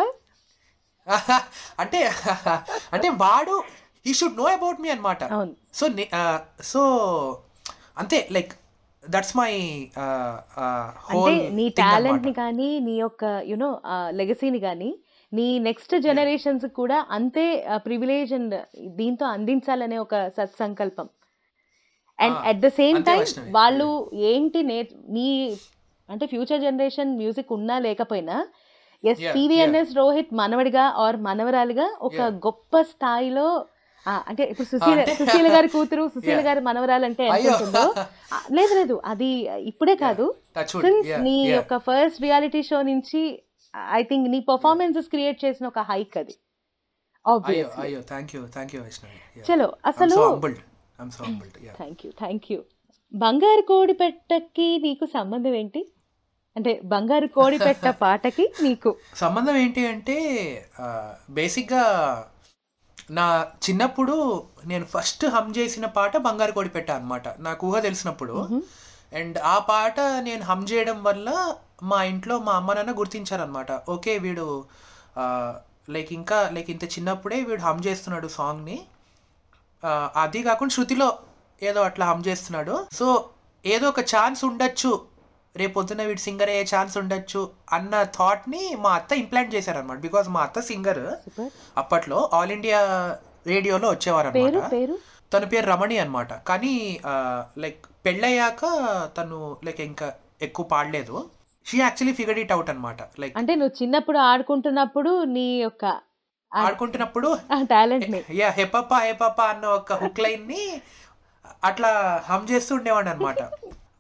[1.79, 1.99] అంటే
[2.93, 3.55] అంటే వాడు
[4.07, 5.23] ఈ షుడ్ నో అబౌట్ మీ అనమాట.
[5.75, 5.85] సో
[6.63, 6.83] సో
[7.97, 8.53] అంతే లైక్
[9.13, 9.53] దట్స్ మై
[9.97, 13.69] అంటే హోల్ నీ టాలెంట్ని కానీ నీ యొక్క యునో
[14.21, 14.91] లెగసీని కానీ
[15.33, 17.45] నీ నెక్స్ట్ జనరేషన్స్ కూడా అంతే
[17.87, 18.55] ప్రివిలేజ్ అండ్
[18.99, 21.07] దీంతో అందించాలనే ఒక సత్సంకల్పం.
[22.19, 23.23] And at the same time.
[23.59, 23.89] వాళ్ళు
[24.33, 24.79] ఏంటి నే
[25.17, 25.27] నీ
[26.09, 28.37] అంటే ఫ్యూచర్ జనరేషన్ మ్యూజిక్ ఉన్నా లేకపోయినా
[29.05, 32.21] ఎస్ పివిఎన్ఎస్ రోహిత్ మనవడిగా ఆర్ మనవరాలుగా ఒక.
[32.47, 33.49] గొప్ప స్థాయిలో
[34.25, 36.41] అంటే ఇప్పుడు సుశీల సుశీల గారి కూతురు సుశీల.
[36.47, 37.25] గారి మనవరాలు అంటే
[38.57, 38.97] లేదు లేదు.
[39.05, 39.31] అది
[39.71, 40.27] ఇప్పుడే కాదు.
[40.83, 41.37] సిన్స్ నీ.
[41.51, 43.23] యొక్క ఫస్ట్ రియాలిటీ షో నుంచి
[43.93, 46.35] ఐ థింక్ నీ పర్ఫార్మెన్సెస్ క్రియేట్ చేసిన ఒక హైక్ అది.
[49.45, 50.17] చలో అసలు
[51.79, 52.59] థ్యాంక్ యూ థ్యాంక్ యూ
[53.13, 55.81] బంగారు కోడి పెట్టకి నీకు సంబంధం ఏంటి?
[56.57, 58.91] అంటే బంగారు కోడి పెట్ట పాటకి నీకు.
[59.15, 60.17] సంబంధం ఏంటి అంటే
[61.31, 61.83] బేసిక్గా
[63.11, 64.15] నా చిన్నప్పుడు
[64.67, 68.63] నేను ఫస్ట్ హమ్ చేసిన పాట బంగారు కోడి పెట్ట అనమాట నాకు ఊహ తెలిసినప్పుడు.
[69.13, 74.65] అండ్ ఆ పాట నేను హమ్ చేయడం వల్ల మా ఇంట్లో మా అమ్మ నాన్న గుర్తించారనమాట ఓకే వీడు
[75.91, 78.79] లైక్ ఇంకా లైక్ ఇంత చిన్నప్పుడే వీడు హమ్ చేస్తున్నాడు సాంగ్ని
[80.17, 81.19] అది కాకుండా శృతిలో
[81.63, 82.87] ఏదో అట్లా హమ్ చేస్తున్నాడు.
[82.93, 83.31] సో
[83.65, 85.01] ఏదో ఒక ఛాన్స్ ఉండొచ్చు
[85.55, 90.41] రేపు పొద్దున్న వీడు సింగర్ అయ్యే ఛాన్స్ ఉండొచ్చు అన్న థాట్ని మా అత్త ఇంప్లాంట్ చేశారనమాట బికాజ్ మా
[90.41, 91.05] అత్త సింగర్
[91.77, 92.81] అప్పట్లో ఆల్ ఇండియా
[93.47, 94.97] రేడియోలో వచ్చేవారు అనమాట
[95.33, 96.75] తన పేరు రమణి అనమాట కానీ
[97.59, 98.63] లైక్ పెళ్ళయ్యాక
[99.19, 100.09] తను లైక్ ఇంకా
[100.43, 101.17] ఎక్కువ పాడలేదు.
[101.67, 105.85] She actually figure it out అనమాట లైక్ అంటే నువ్వు చిన్నప్పుడు ఆడుకుంటున్నప్పుడు నీ యొక్క
[106.53, 107.29] ఆడుకుంటున్నప్పుడు
[107.67, 110.63] టాలెంట్ యా హెపప్ప హెపప్ప అన్న ఒక హుక్ లైన్ని
[111.63, 111.91] అట్లా
[112.27, 113.41] హమ్ చేస్తూ ఉండేవాడు అనమాట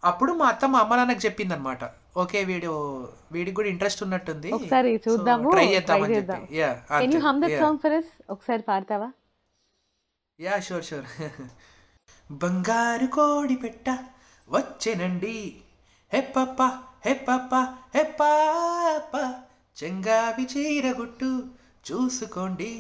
[0.09, 1.85] అప్పుడు మా అత్త మా అమ్మ నాన్నకి చెప్పింది అనమాట
[2.23, 2.73] ఓకే వీడు
[3.35, 4.51] వీడికి కూడా ఇంట్రెస్ట్ ఉన్నట్టుంది.
[4.57, 6.57] ఒకసారి చూద్దాము ట్రై చేద్దామని చెప్పి.
[6.59, 8.09] Yeah can you hum that song for us?
[8.35, 9.09] ఒకసారి పాడతావా?
[10.41, 11.09] యా షూర్ షూర్
[12.43, 13.89] బంగారు కోడి పెట్ట
[14.49, 15.39] వచ్చెనండి.
[16.13, 16.63] హెప్పప్ప
[17.07, 17.55] హెప్పప్ప
[17.97, 19.15] హెప్పాప
[19.83, 21.33] చెంగావి చీరగుట్టు
[21.89, 22.75] చూసుకోండి.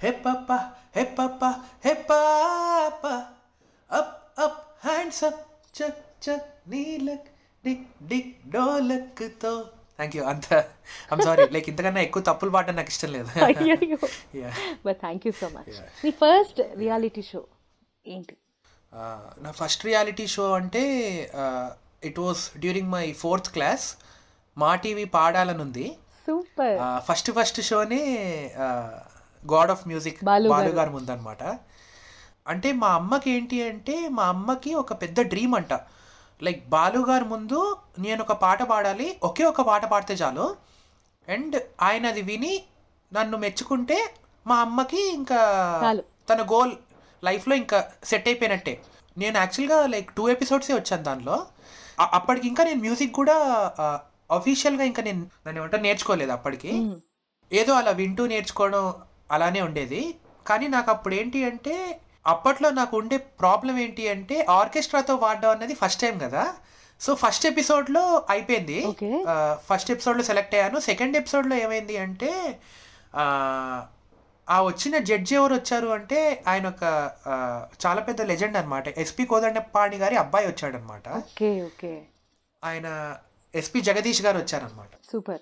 [0.00, 0.52] హెప్పప్ప
[0.96, 1.44] హెప్పప్ప
[1.88, 3.04] హెప్పాప
[3.90, 5.42] అప్ అప్ హ్యాండ్స్ అప్
[5.78, 7.28] చక్ చక్ నీలక్
[7.64, 9.52] డిక్ డిక్ డోలక్తో
[9.96, 10.46] థ్యాంక్ యూ అంత
[11.12, 13.28] ఐమ్ సారీ లైక్ ఇంతకన్నా ఎక్కువ తప్పులు పాడడం నాకు ఇష్టం లేదు.
[14.86, 17.40] But thank you so much నీ ఫస్ట్ రియాలిటీ షో
[18.06, 18.34] ఏంటి?
[18.92, 19.02] ఆ,
[19.40, 20.82] నా ఫస్ట్ రియాలిటీ షో అంటే
[22.04, 23.86] it was during my fourth class
[24.56, 25.86] Maa TV పాడాలనుంది
[26.26, 28.02] super first first షోనే
[29.52, 30.18] god of music.
[30.24, 30.90] Balu garu.
[30.90, 31.42] ముందనమాట
[32.46, 35.72] అంటే మా అమ్మకి ఏంటి అంటే మా అమ్మకి ఒక పెద్ద డ్రీమ్ అంట.
[36.46, 37.58] లైక్ బాలు గారు ముందు
[37.98, 40.46] నేను ఒక పాట పాడాలి ఒకే ఒక పాట పాడితే చాలు.
[41.28, 42.54] అండ్ ఆయన అది విని
[43.12, 43.98] నన్ను మెచ్చుకుంటే
[44.46, 45.40] మా అమ్మకి ఇంకా.
[46.30, 46.72] తన గోల్
[47.24, 48.74] లైఫ్లో ఇంకా సెట్ అయిపోయినట్టే.
[49.18, 51.36] నేను యాక్చువల్గా లైక్ టూ ఎపిసోడ్సే వచ్చాను దానిలో.
[52.18, 53.36] అప్పటికి ఇంకా నేను మ్యూజిక్ కూడా
[54.30, 56.72] అఫీషియల్గా ఇంకా నేను దాన్ని ఏమంటారు నేర్చుకోలేదు అప్పటికి.
[57.50, 58.84] ఏదో అలా వింటూ నేర్చుకోవడం
[59.30, 60.02] అలానే ఉండేది.
[60.46, 61.74] కానీ నాకు అప్పుడు ఏంటి అంటే
[62.26, 66.54] అప్పట్లో నాకు ఉండే ప్రాబ్లం ఏంటి అంటే ఆర్కెస్ట్రాతో వాడడం అన్నది ఫస్ట్ టైం కదా.
[67.00, 68.84] సో ఫస్ట్ ఎపిసోడ్లో అయిపోయింది.
[69.68, 70.80] ఫస్ట్ ఎపిసోడ్లో సెలెక్ట్ అయ్యాను.
[70.80, 72.58] సెకండ్ ఎపిసోడ్లో ఏమైంది అంటే
[74.48, 76.84] ఆ, వచ్చిన జడ్జి ఎవరు వచ్చారు అంటే ఆయన ఒక
[77.86, 81.08] చాలా పెద్ద లెజెండ్ అనమాట ఎస్పి కోదండపాణి గారి అబ్బాయి వచ్చాడనమాట
[82.64, 83.16] ఆయన
[83.54, 85.40] ఎస్పి జగదీష్ గారు వచ్చారనమాట సూపర్.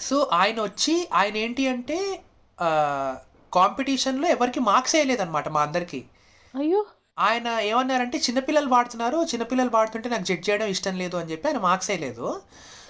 [0.00, 1.98] సో ఆయన వచ్చి ఆయన ఏంటి అంటే
[3.52, 6.00] కాంపిటీషన్లో ఎవరికి మార్క్స్ వేయలేదన్నమాట మా అందరికి.
[6.54, 6.80] అయ్యో!
[7.18, 11.90] ఆయన ఏమన్నారంటే చిన్నపిల్లలు పాడుతున్నారు చిన్నపిల్లలు పాడుతుంటే నాకు జడ్జ్ చేయడం ఇష్టం లేదు అని చెప్పి ఆయన మార్క్స్
[11.90, 12.28] వేయలేదు.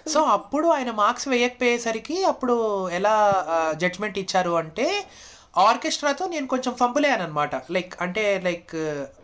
[0.07, 2.55] సో అప్పుడు ఆయన మార్క్స్ వేయకపోయేసరికి అప్పుడు
[2.91, 3.15] ఎలా
[3.75, 4.87] జడ్జ్మెంట్ ఇచ్చారు అంటే
[5.55, 6.73] ఆర్కెస్ట్రాతో నేను కొంచెం
[7.07, 8.71] అయ్యాను అనమాట లైక్ అంటే లైక్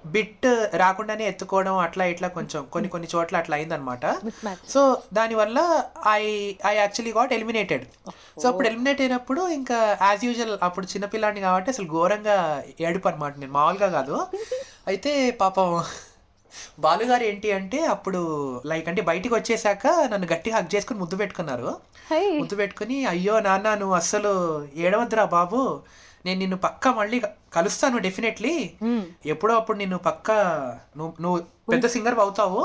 [0.06, 4.06] బిట్ రాకుండానే ఎత్తుకోవడం అట్లా ఇట్లా కొంచెం కొన్ని కొన్ని చోట్ల అట్లా అయిందనమాట
[4.72, 4.80] సో
[5.12, 5.58] దానివల్ల
[6.08, 6.24] I
[6.66, 7.86] I actually got eliminated
[8.42, 12.36] so అప్పుడు ఎలిమినేట్ అయినప్పుడు ఇంకా యాజ్ యూజువల్ అప్పుడు చిన్నపిల్లాడిని కాబట్టి అసలు ఘోరంగా
[12.80, 14.16] ఏడుపు అనమాట నేను మామూలుగా కాదు.
[14.86, 15.12] అయితే
[15.42, 15.70] పాపం
[16.80, 18.20] బాలుగారు ఏంటి అంటే అప్పుడు
[18.66, 21.70] లైక్ అంటే బయటికి వచ్చేసాక నన్ను గట్టిగా హక్ చేసుకుని ముద్దు పెట్టుకున్నారు.
[22.40, 24.32] ముద్దు పెట్టుకుని అయ్యో నాన్న నువ్వు అస్సలు
[24.76, 25.62] ఏడవద్దురా బాబు.
[26.26, 27.18] నేను నిన్ను పక్క మళ్ళీ
[27.52, 28.54] కలుస్తాను డెఫినెట్లీ
[29.26, 30.30] ఎప్పుడో అప్పుడు నిన్ను పక్క
[30.96, 31.38] నువ్వు నువ్వు
[31.72, 32.62] పెద్ద సింగర్ అవుతావు.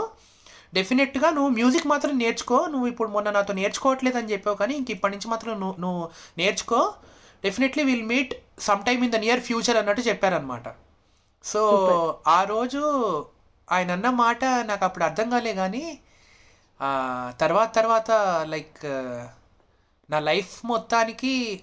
[0.74, 2.58] డెఫినెట్గా నువ్వు మ్యూజిక్ మాత్రం నేర్చుకో.
[2.68, 6.04] నువ్వు ఇప్పుడు మొన్న నాతో నేర్చుకోవట్లేదు అని చెప్పావు కానీ ఇంక ఇప్పటి నుంచి మాత్రం నువ్వు నువ్వు
[6.38, 6.94] నేర్చుకో.
[7.44, 10.68] Definitely will meet some time in the near future అన్నట్టు చెప్పారనమాట
[11.44, 11.62] సో
[12.28, 12.82] ఆ రోజు
[13.72, 15.86] ఆయన అన్న మాట నాకు అప్పుడు అర్థం కాలే కానీ
[17.40, 18.12] తర్వాత తర్వాత
[18.46, 18.82] లైక్
[20.10, 21.62] నా లైఫ్ మొత్తానికి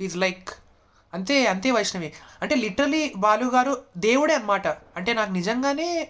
[0.00, 0.50] ఈజ్ లైక్
[1.14, 2.12] అంతే అంతే వైష్ణవి.
[2.42, 4.66] అంటే లిటరలీ బాలు గారు దేవుడే అన్నమాట.
[4.68, 6.08] అంటే నాకు నిజంగానే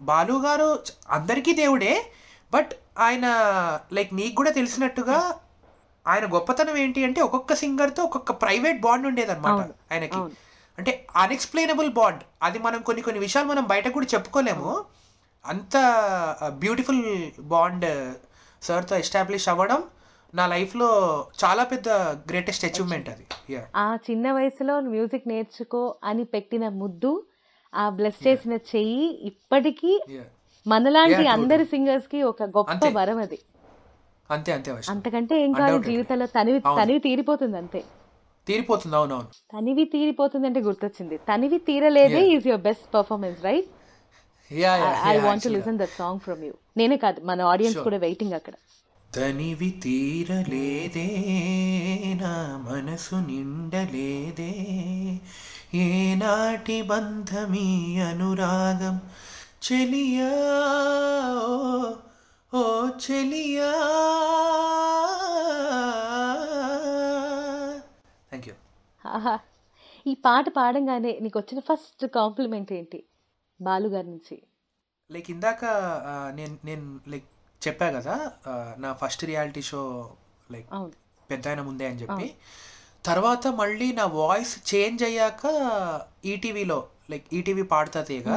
[0.00, 2.12] బాలు గారు చ- అందరికీ దేవుడే
[2.54, 3.26] బట్ ఆయన
[3.92, 5.34] లైక్ నీకు కూడా తెలిసినట్టుగా
[6.06, 9.52] ఆయన గొప్పతనం ఏంటి అంటే ఒక్కొక్క సింగర్తో ఒక్కొక్క ప్రైవేట్ బాండ్ ఉండేదన్నమాట
[9.92, 10.16] ఆయనకి.
[10.78, 12.22] అంటే అన్ఎక్స్ప్లెయినబుల్ బాండ్.
[12.42, 14.84] అది మనం కొన్ని కొన్ని విషయాలు మనం బయట కూడా చెప్పుకోలేము.
[15.46, 15.76] అంత
[16.48, 18.14] బ్యూటిఫుల్ బాండ్
[18.62, 19.84] సార్తో ఎస్టాబ్లిష్ అవ్వడం
[20.34, 20.88] నా లైఫ్లో
[21.44, 21.88] చాలా పెద్ద
[22.30, 23.26] గ్రేటెస్ట్ అచీవ్మెంట్ అది.
[23.76, 27.26] ఆ చిన్న వయసులో మ్యూజిక్ నేర్చుకో అని పెట్టిన ముద్దు
[27.74, 30.00] ఆ బ్లెస్ చేసిన చెయ్యి ఇప్పటికీ
[30.66, 32.88] మనలాంటి అందరి సింగర్స్కి ఒక గొప్ప.
[32.92, 33.38] వరం అది.
[34.30, 35.82] అంతే అంతే అంతకంటే ఏం కాదు.
[35.82, 36.60] జీవితంలో తనివి.
[36.60, 37.84] తనివి తీరిపోతుంది అంతే.
[38.46, 39.28] తీరిపోతుంది అవునవును.
[39.52, 41.16] తనివి తీరిపోతుంది అంటే గుర్తొచ్చింది.
[41.18, 42.22] తనివి తీరలేదే.
[42.26, 43.68] Is your best performance right
[45.04, 47.78] I want to listen that song from you నేనే కాదు మన ఆడియన్స్.
[47.78, 48.54] కూడా వెయిటింగ్ అక్కడ.
[49.16, 51.08] తనివి తీరలేదే
[52.22, 52.32] నా
[52.66, 54.52] మనసు నిండలేదే.
[55.82, 57.68] ఏనాటి బంధమీ
[58.08, 58.96] అనురాగం
[59.66, 60.30] చెలియా?
[62.54, 62.62] ఓ,
[63.04, 63.70] చెలియా?
[68.30, 68.54] Thank you.
[70.06, 73.00] ఈ పాట పాడంగానే నీకు వచ్చిన ఫస్ట్ కాంప్లిమెంట్ ఏంటి
[73.60, 74.36] బాలు గారి నుంచి?
[75.10, 75.62] లైక్ ఇందాక
[76.34, 77.28] నేను నేను లైక్
[77.64, 78.14] చెప్పా కదా
[78.84, 79.82] నా ఫస్ట్ రియాలిటీ షో
[80.54, 80.68] లైక్
[81.30, 82.28] పెద్ద ఆయన ముందే అని చెప్పి.
[83.08, 85.42] తర్వాత మళ్ళీ నా వాయిస్ చేంజ్ అయ్యాక
[86.32, 86.78] ఈటీవీలో
[87.12, 88.28] లైక్ ఈటీవీ పాడుతా తీగ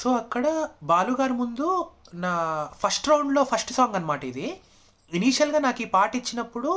[0.00, 0.46] సో అక్కడ
[0.92, 1.68] బాలుగారు ముందు
[2.24, 2.32] నా
[2.82, 4.46] ఫస్ట్ రౌండ్లో ఫస్ట్ సాంగ్ అనమాట ఇది.
[5.10, 6.72] ఇనీషియల్గా నాకు ఈ పాట ఇచ్చినప్పుడు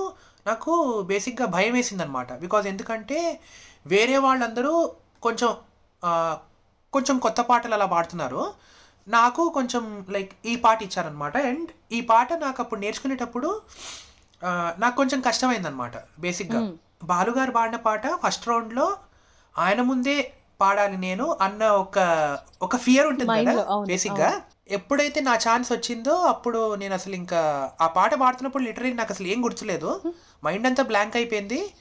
[0.48, 0.72] నాకు
[1.12, 3.20] బేసిక్గా భయం వేసింది అనమాట బికాజ్ ఎందుకంటే
[3.94, 4.74] వేరే వాళ్ళందరూ
[5.26, 5.52] కొంచెం
[6.94, 8.44] కొంచెం కొత్త పాటలు అలా పాడుతున్నారు.
[9.08, 13.62] నాకు కొంచెం లైక్ ఈ పాట ఇచ్చారనమాట అండ్ ఈ పాట నాకు అప్పుడు నేర్చుకునేటప్పుడు
[14.80, 16.62] నాకు కొంచెం కష్టమైందనమాట బేసిక్గా
[17.04, 18.98] బాలుగారు పాడిన పాట ఫస్ట్ రౌండ్లో
[19.58, 22.00] ఆయన ముందే పాడాలి నేను అన్న ఒక
[22.62, 28.14] ఒక ఫియర్ ఉంటుంది కదా బేసిక్గా ఎప్పుడైతే నా ఛాన్స్ వచ్చిందో అప్పుడు నేను అసలు ఇంకా ఆ పాట
[28.16, 30.02] పాడుతున్నప్పుడు లిటరలీ నాకు అసలు ఏం గుర్తులేదు.
[30.46, 31.74] మైండ్ అంతా బ్లాంక్ అయిపోయింది.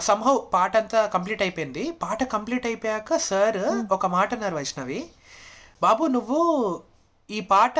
[0.00, 1.90] సంహౌ పాట అంతా కంప్లీట్ అయిపోయింది.
[1.90, 3.58] పాట కంప్లీట్ అయిపోయాక సార్
[3.92, 5.10] ఒక మాట అన్నారు వైష్ణవి.
[5.82, 6.40] బాబు నువ్వు
[7.30, 7.74] ఈ పాట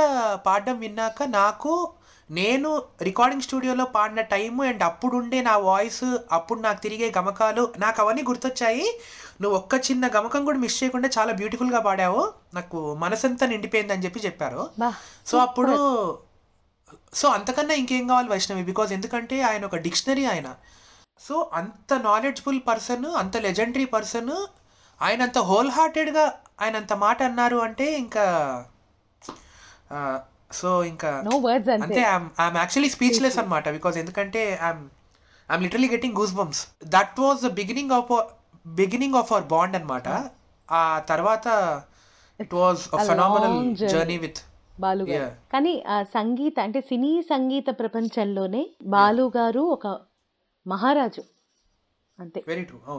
[0.46, 1.92] పాడడం విన్నాక నాకు
[2.30, 8.02] నేను రికార్డింగ్ స్టూడియోలో పాడిన టైము అండ్ అప్పుడు ఉండే నా వాయిస్ అప్పుడు నాకు తిరిగే గమకాలు నాకు
[8.02, 8.86] అవన్నీ గుర్తొచ్చాయి.
[9.40, 12.32] నువ్వు ఒక్క చిన్న గమకం కూడా మిస్ చేయకుండా చాలా బ్యూటిఫుల్గా పాడావు.
[12.54, 14.70] నాకు మనసంతా నిండిపోయింది అని చెప్పి చెప్పారు.
[15.26, 15.76] సో అప్పుడు
[17.14, 18.62] సో అంతకన్నా ఇంకేం కావాలి వైష్ణవి?
[18.62, 20.54] బికాజ్ ఎందుకంటే ఆయన ఒక డిక్షనరీ ఆయన.
[21.20, 24.34] సో అంత నాలెడ్జ్ఫుల్ పర్సన్ అంత లెజెండరీ పర్సన్
[25.02, 28.24] ఆయన అంత హోల్ హార్టెడ్గా ఆయన అంత మాట అన్నారు అంటే ఇంకా
[30.60, 32.00] సో ఇంకా నో వర్డ్స్ అంతే.
[32.12, 34.84] ఐఎమ్ యాక్చువల్లీ స్పీచ్లెస్ అనమాట బికాజ్ ఎందుకంటే I'm
[35.48, 38.10] I'm literally getting goosebumps that was the beginning of
[38.66, 40.08] beginning of our bond అనమాట
[40.68, 41.46] ఆ తర్వాత
[42.40, 43.58] it was phenomenal.
[43.94, 44.40] Journey with
[44.80, 45.28] Balu garu.
[45.52, 45.74] కానీ
[46.16, 48.62] సంగీత అంటే సినీ సంగీత ప్రపంచంలోనే
[48.96, 49.86] బాలు గారు ఒక
[50.66, 51.22] మహారాజు.
[52.18, 52.40] అంతే.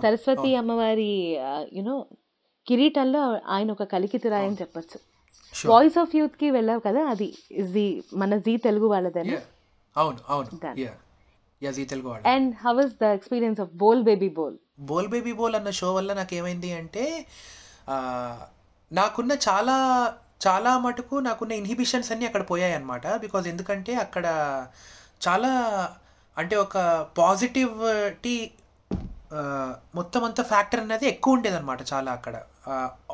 [0.05, 1.11] సరస్వతి అమ్మవారి
[1.77, 1.97] యునో
[2.67, 4.97] కిరీటంలో ఆయన ఒక కలికితురాయి అని చెప్పొచ్చు.
[5.69, 7.27] వాయిస్ ఆఫ్ యూత్కి వెళ్ళావు కదా అది
[7.73, 9.36] జీ మన జీ తెలుగు వాళ్ళదని
[9.95, 10.49] అవును అవును.
[12.27, 16.13] And how is the experience of Bol baby Bol Bol baby Bol అన్న షో వల్ల
[16.13, 17.06] నాకు ఏమైంది అంటే
[18.91, 19.75] నాకున్న చాలా
[20.47, 24.25] చాలా మటుకు నాకున్న ఇన్హిబిషన్స్ అన్నీ అక్కడ పోయాయి అనమాట బికాజ్ ఎందుకంటే అక్కడ
[25.27, 25.51] చాలా
[26.38, 26.77] అంటే ఒక
[27.17, 28.36] పాజిటివిటీ
[29.95, 32.35] మొత్తం అంతా ఫ్యాక్టర్ అనేది ఎక్కువ ఉండేది అనమాట చాలా అక్కడ.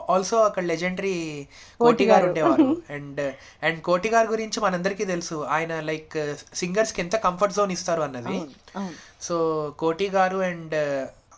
[0.09, 1.47] ఆల్సో అక్కడ లెజెండరీ
[1.79, 2.67] కోటి గారు ఉండేవారు.
[2.95, 3.21] అండ్
[3.63, 5.35] అండ్ కోటి గారి గురించి మనందరికీ తెలుసు.
[5.49, 8.37] ఆయన లైక్ సింగర్స్కి ఎంత కంఫర్ట్ జోన్ ఇస్తారు అన్నది.
[9.21, 9.35] So
[9.79, 10.75] Koti garu and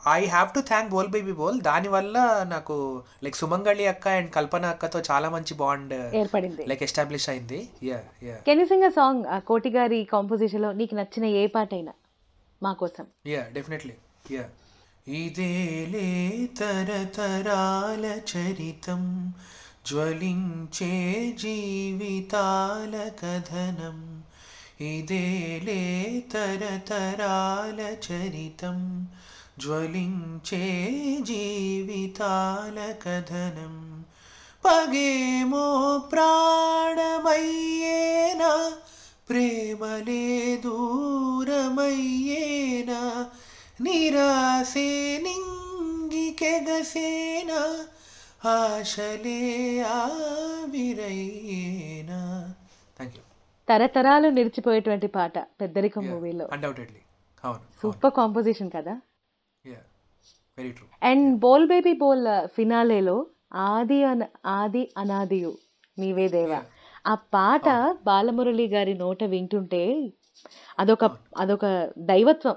[0.07, 4.99] I have to thank Bol baby Bol దానివల్ల నాకు లైక్ సుమంగళి అక్క అండ్ కల్పన అక్కతో
[5.11, 6.65] చాలా మంచి బాండ్ ఏర్పడింది.
[6.65, 7.69] లైక్ ఎస్టాబ్లిష్ అయింది.
[7.83, 10.71] Yeah yeah can you sing song Koti గారి కాంపోజిషన్లో?
[10.71, 11.93] నీకు నచ్చిన ఏ పాట అయినా
[12.63, 13.07] మా కోసం.
[13.27, 13.95] యా డెఫినెట్లీ
[14.31, 14.45] యా
[15.14, 16.09] ఇదేలే
[16.59, 19.02] తరతరాల చరితం
[19.87, 20.92] జ్వలించే
[21.42, 23.98] జీవితాల కథనం
[24.87, 25.83] ఇదేలే
[26.33, 28.78] తరతరాల చరితం
[29.59, 30.64] జ్వలించే
[31.22, 33.74] జీవితాల కథనం
[34.64, 35.66] పగేమో
[37.22, 38.52] ప్రాణమయ్యేనా
[39.28, 40.24] ప్రేమలే
[40.64, 41.61] దూరమయ్యేనా
[43.79, 45.83] నిరాశే నింగికెగసేనా
[48.49, 49.39] ఆశలే
[49.95, 50.93] ఆవిరయ్యేనా.
[52.99, 53.21] థ్యాంక్ యూ
[53.67, 56.49] తరతరాలు నిలిచిపోయేటువంటి పాట పెద్దరికం మూవీలో.
[56.53, 56.99] అన్డౌటెడ్లీ
[57.43, 59.01] అవును సూపర్ కాంపోజిషన్ కదా?
[59.65, 59.79] Yeah
[60.57, 63.25] very true and Bol baby Bol ఫినాలేలో
[63.65, 64.25] ఆది అన
[64.57, 65.57] ఆది అనాదియు
[65.97, 66.61] నీవే దేవా.
[67.05, 70.11] ఆ పాట బాలమురళి గారి నోట వింటుంటే
[70.79, 72.55] అదొక అదొక దైవత్వం.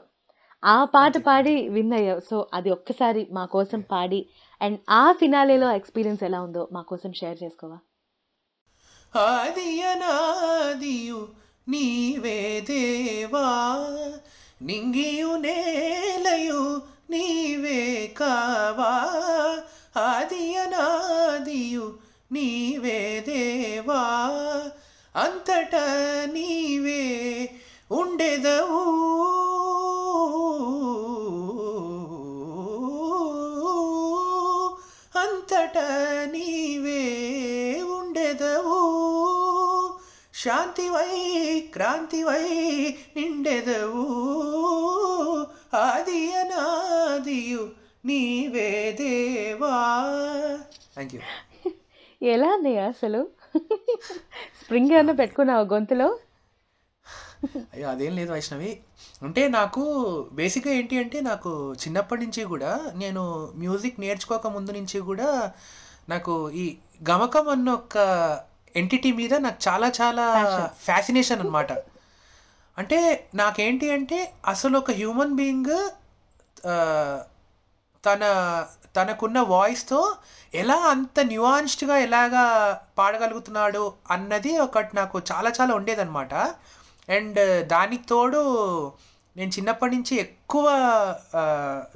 [0.65, 2.21] ఆ పాట పాడి విన్ అయ్యావు.
[2.21, 4.27] సో అది ఒక్కసారి మా కోసం పాడి.
[4.63, 7.79] అండ్ ఆ ఫినాలేలో ఎక్స్పీరియన్స్ ఎలా ఉందో మా కోసం షేర్ చేసుకోవా?
[9.17, 11.29] ఆదియనాదియు
[11.69, 13.77] నీవే దేవా
[14.63, 19.11] నింగియు నేలయు నీవే కావా
[19.97, 21.99] ఆదియనాదియు
[22.33, 24.03] నీవే దేవా
[25.17, 25.77] అంతట
[26.33, 27.51] నీవే
[27.91, 29.48] ఉండెదవు.
[35.79, 37.03] అంతట నీవే
[37.83, 38.79] ఉండెదవు.
[40.35, 41.13] శాంతివై
[41.73, 42.47] క్రాంతివై
[43.17, 44.05] నిండెదవు.
[45.75, 47.71] ఆది అనాదియు
[48.05, 49.75] నీవే దేవా.
[50.95, 51.21] థ్యాంక్ యూ
[52.23, 53.21] ఎలా అన్నయ్య అసలు?
[54.63, 56.09] స్ప్రింగ్ ఏమన్నా పెట్టుకున్నావు గొంతులో?
[57.75, 58.79] అయ్యో అదేం లేదు వైష్ణవి.
[59.23, 59.83] అంటే నాకు
[60.33, 63.23] బేసిక్గా ఏంటి అంటే నాకు చిన్నప్పటి నుంచి కూడా నేను
[63.55, 65.53] మ్యూజిక్ నేర్చుకోక ముందు నుంచి కూడా
[66.09, 66.65] నాకు ఈ
[67.11, 67.97] గమకం అన్న ఒక
[68.77, 70.25] ఎంటిటీ మీద నాకు చాలా చాలా
[70.85, 71.73] ఫ్యాసినేషన్ అనమాట
[72.79, 75.75] అంటే నాకేంటి అంటే అసలు ఒక హ్యూమన్ బీయింగ్
[78.05, 78.23] తన
[78.97, 80.17] తనకున్న వాయిస్తో
[80.55, 82.45] ఎలా అంత న్యూయాన్స్డ్గా ఎలాగా
[82.99, 86.35] పాడగలుగుతున్నాడు అన్నది ఒకటి నాకు చాలా చాలా ఉండేదన్నమాట.
[87.17, 87.41] అండ్
[87.75, 88.43] దానికి తోడు
[89.37, 90.67] నేను చిన్నప్పటి నుంచి ఎక్కువ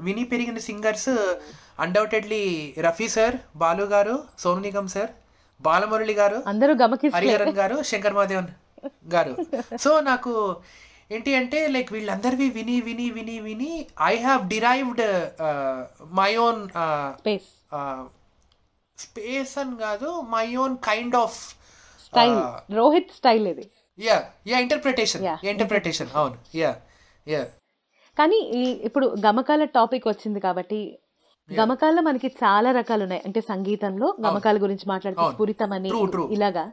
[0.06, 1.12] విని పెరిగిన singers
[1.84, 2.44] undoubtedly
[2.86, 5.10] Rafi sir Balu garu Sonu Nigam sir
[5.60, 6.72] Balamurali గారు అందరూ
[7.16, 8.50] హరిహరన్ గారు శంకర్ మహాదేవన్
[9.14, 9.32] గారు.
[9.84, 10.32] సో నాకు
[11.14, 13.72] ఏంటి అంటే లైక్ వీళ్ళందరివి విని విని విని విని
[14.10, 15.04] I have derived
[16.20, 16.62] my own
[18.98, 21.38] space అని కాదు my own kind of
[22.80, 23.66] Rohit style ఇది.
[23.98, 26.36] Yeah yeah interpretation Yeah, interpretation అవును.
[26.54, 26.70] యా
[27.26, 27.42] యా
[28.16, 30.80] కానీ ఈ ఇప్పుడు గమకాల టాపిక్ వచ్చింది కాబట్టి
[31.48, 35.22] గమకాల్లో మనకి చాలా రకాలు ఉన్నాయి అంటే సంగీతంలో గమకాల గురించి మాట్లాడితే
[35.92, 36.26] True, true.
[36.36, 36.64] ఇలాగా.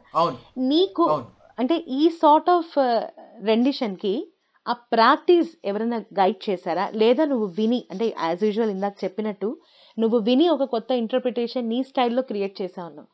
[0.70, 1.04] నీకు.
[1.58, 2.74] అంటే ఈ సార్ట్ ఆఫ్
[3.44, 4.12] రెండిషన్కి
[4.66, 6.84] ఆ ప్రాక్టీస్ ఎవరైనా గైడ్ చేశారా?
[6.94, 9.48] లేదా నువ్వు విని అంటే యాజ్ యూజువల్ ఇందాక చెప్పినట్టు
[9.98, 13.04] నువ్వు విని ఒక కొత్త ఇంటర్ప్రిటేషన్ నీ స్టైల్లో క్రియేట్ చేసావు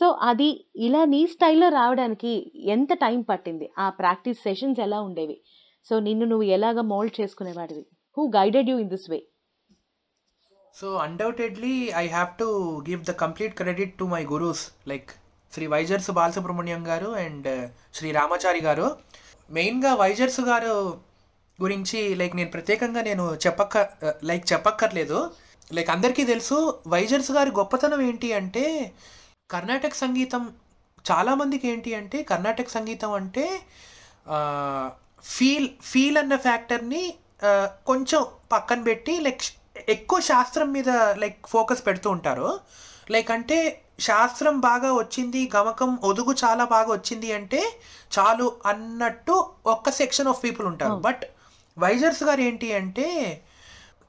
[0.00, 2.32] సో అది ఇలా నీ స్టైల్‌లో రావడానికి
[2.74, 3.66] ఎంత టైం పట్టింది?
[3.78, 5.36] ఆ ప్రాక్టీస్ సెషన్స్ ఎలా ఉండేవి?
[5.86, 7.84] సో నిన్ను నువ్వు ఎలాగ mould చేసుకునేవాడివి?
[8.16, 9.18] Who guided you in this way?
[10.74, 12.48] So undoubtedly I have to
[12.88, 15.10] give the complete credit to my gurus like
[15.52, 17.48] Shri Vyzars Balasubrahmanyam garu and
[17.94, 18.86] Shri Ramachari గారు.
[19.50, 20.74] మెయిన్‌గా వైజర్స్ గారు
[21.58, 23.76] గురించి లైక్ నేను ప్రత్యేకంగా నేను చెప్పక్క
[24.06, 25.18] uh, లైక్ చెప్పక్కర్లేదు.
[25.70, 28.64] లైక్ అందరికీ తెలుసు వైజర్స్ గారి గొప్పతనం ఏంటి అంటే
[29.54, 30.42] కర్ణాటక సంగీతం
[31.04, 33.44] చాలామందికి ఏంటి అంటే కర్ణాటక సంగీతం అంటే
[35.32, 37.02] ఫీల్ ఫీల్ అన్న ఫ్యాక్టర్‌ని
[37.90, 39.42] కొంచెం పక్కన పెట్టి లైక్
[39.94, 40.90] ఎక్కువ శాస్త్రం మీద
[41.22, 42.48] లైక్ ఫోకస్ పెడుతూ ఉంటారు.
[43.14, 43.58] లైక్ అంటే
[44.08, 47.60] శాస్త్రం బాగా వచ్చింది, గమకం, ఒదుగు చాలా బాగా వచ్చింది అంటే
[48.16, 49.34] చాలు అన్నట్టు
[49.74, 50.96] ఒక్క సెక్షన్ ఆఫ్ పీపుల్ ఉంటారు.
[51.06, 51.22] బట్
[51.76, 53.08] వైజర్స్ గారు ఏంటి అంటే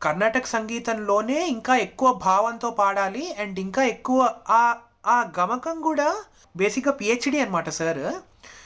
[0.05, 4.19] కర్ణాటక సంగీతంలోనే ఇంకా ఎక్కువ భావంతో పాడాలి అండ్ ఇంకా ఎక్కువ
[4.61, 4.63] ఆ
[5.03, 6.07] ఆ గమకం కూడా
[6.55, 8.03] బేసిక్‌గా పీహెచ్‌డీ అనమాట సార్.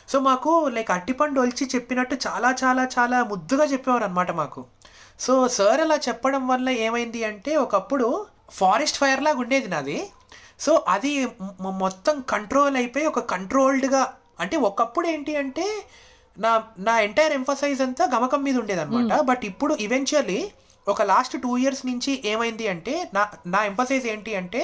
[0.09, 4.61] సో మాకు లైక్ అరటిపండు ఒలిచి చెప్పినట్టు చాలా చాలా చాలా ముద్దుగా చెప్పేవారనమాట మాకు.
[5.19, 8.07] సో సార్ అలా చెప్పడం వల్ల ఏమైంది అంటే ఒకప్పుడు
[8.51, 9.97] ఫారెస్ట్ ఫైర్ లాగా ఉండేది నాది.
[10.59, 11.11] సో అది
[11.81, 14.03] మొత్తం కంట్రోల్ అయిపోయి ఒక కంట్రోల్డ్‌గా
[14.39, 15.65] అంటే ఒకప్పుడు ఏంటి అంటే
[16.37, 19.11] నా నా ఎంటైర్ ఎంఫసైజ్ అంతా గమకం మీద ఉండేదనమాట.
[19.13, 19.27] హ్మ్.
[19.29, 20.39] బట్ ఇప్పుడు ఈవెంచువల్లీ
[20.87, 24.61] ఒక లాస్ట్ 2 ఇయర్స్ నుంచి ఏమైంది అంటే నా నా ఎంఫసైజ్ ఏంటి అంటే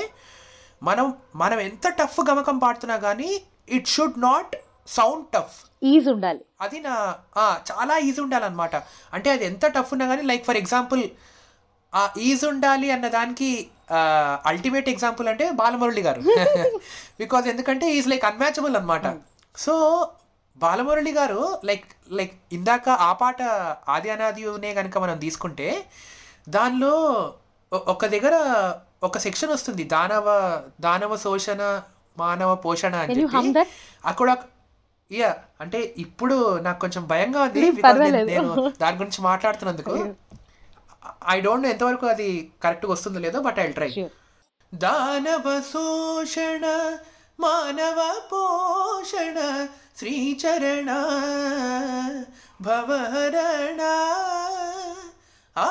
[0.83, 3.29] మనం మనం ఎంత టఫ్ గమకం పాడుతున్నా గానీ
[3.69, 4.53] it should not
[4.87, 5.57] sound tough.
[5.83, 6.41] Ease ఉండాలి.
[6.61, 6.95] అది నా!
[7.69, 8.75] చాలా ఈజ్ ఉండాలనమాట.
[9.13, 11.03] అంటే అది ఎంత టఫ్ ఉన్నా గానీ లైక్ ఫర్ ఎగ్జాంపుల్
[11.93, 13.49] ఆ ఈజ్ ఉండాలి అన్న దానికి
[14.45, 16.21] అల్టిమేట్ ఎగ్జాంపుల్ అంటే బాలమురళి గారు.
[17.19, 19.05] బికాజ్ ఎందుకంటే ఈస్ లైక్ అన్‌మ్యాచబుల్ అనమాట.
[19.55, 19.73] సో
[20.57, 23.39] బాలమురళి గారు లైక్ లైక్ ఇందాక ఆ పాట
[23.89, 25.67] 'ఆది అనాదియునే' గనుక మనం తీసుకుంటే
[26.49, 26.93] దానిలో
[27.71, 28.35] ఒక దగ్గర
[29.03, 29.83] ఒక సెక్షన్ వస్తుంది.
[29.93, 30.27] దానవ
[30.79, 31.61] దానవ శోషణ
[32.17, 33.43] మానవ పోషణ అని యూ చెప్పి?
[34.05, 34.29] అక్కడ
[35.11, 35.37] యాహ్!
[35.61, 37.63] అంటే ఇప్పుడు నాకు కొంచెం భయంగా ఉంది.
[38.29, 39.95] నేను దాని గురించి మాట్లాడుతున్నందుకు.
[41.27, 42.27] ఐ డోంట్ నో ఎంతవరకు అది
[42.63, 43.91] కరెక్ట్‌గా వస్తుందో లేదో బట్ ఐ ట్రై.
[44.73, 46.65] దానవ శోషణ
[47.39, 47.99] మానవ
[48.31, 49.37] పోషణ
[49.97, 50.91] శ్రీచరణ
[52.61, 53.81] భవహరణ
[55.55, 55.67] ఆ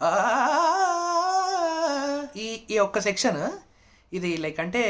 [0.00, 0.10] ఆ
[2.36, 3.40] ఈ ఈ ఒక్క సెక్షన్
[4.12, 4.82] ఇది లైక్ అంటే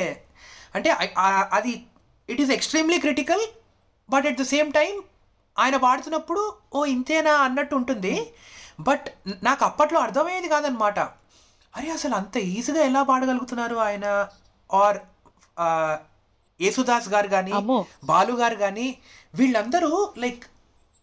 [0.76, 0.90] అంటే
[1.58, 1.72] అది
[2.28, 3.42] it is extremely critical
[4.08, 4.92] but at the same time
[5.56, 6.42] ఆయన పాడుతున్నప్పుడు
[6.74, 8.12] ఓ ఇంతేనా అన్నట్టు ఉంటుంది.
[8.80, 9.06] బట్
[9.48, 10.98] నాకు అప్పట్లో అర్థమయ్యేది కాదనమాట.
[11.74, 14.06] అరే అసలు అంత ఈజీగా ఎలా పాడగలుగుతున్నారు ఆయన?
[14.70, 14.98] ఆర్
[16.60, 17.52] యేసుదాస్ గారు కానీ!
[18.10, 18.86] బాలు గారు కానీ
[19.34, 19.92] వీళ్ళందరూ
[20.24, 20.44] లైక్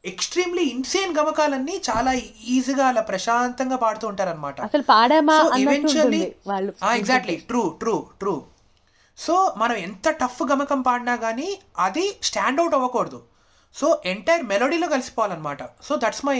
[0.03, 2.11] ఎక్స్ట్రీమ్లీ ఇన్సేన్ గమకాలన్నీ చాలా
[2.55, 6.71] ఈజీగా అలా ప్రశాంతంగా పాడుతూ ఉంటారనమాట అసలు పాడామా సో అన్నట్టు ఈవెన్చువల్లీ ఉంటుంది వాళ్ళు.
[6.99, 8.35] Exactly true true true
[9.17, 11.49] so మనం ఎంత టఫ్ గమకం పాడినా కానీ
[11.85, 13.19] అది స్టాండ్ అవుట్ అవ్వకూడదు.
[13.75, 15.61] సో ఎంటైర్ మెలోడీలో కలిసిపోవాలన్నమాట.
[15.87, 16.39] సో దట్స్ మై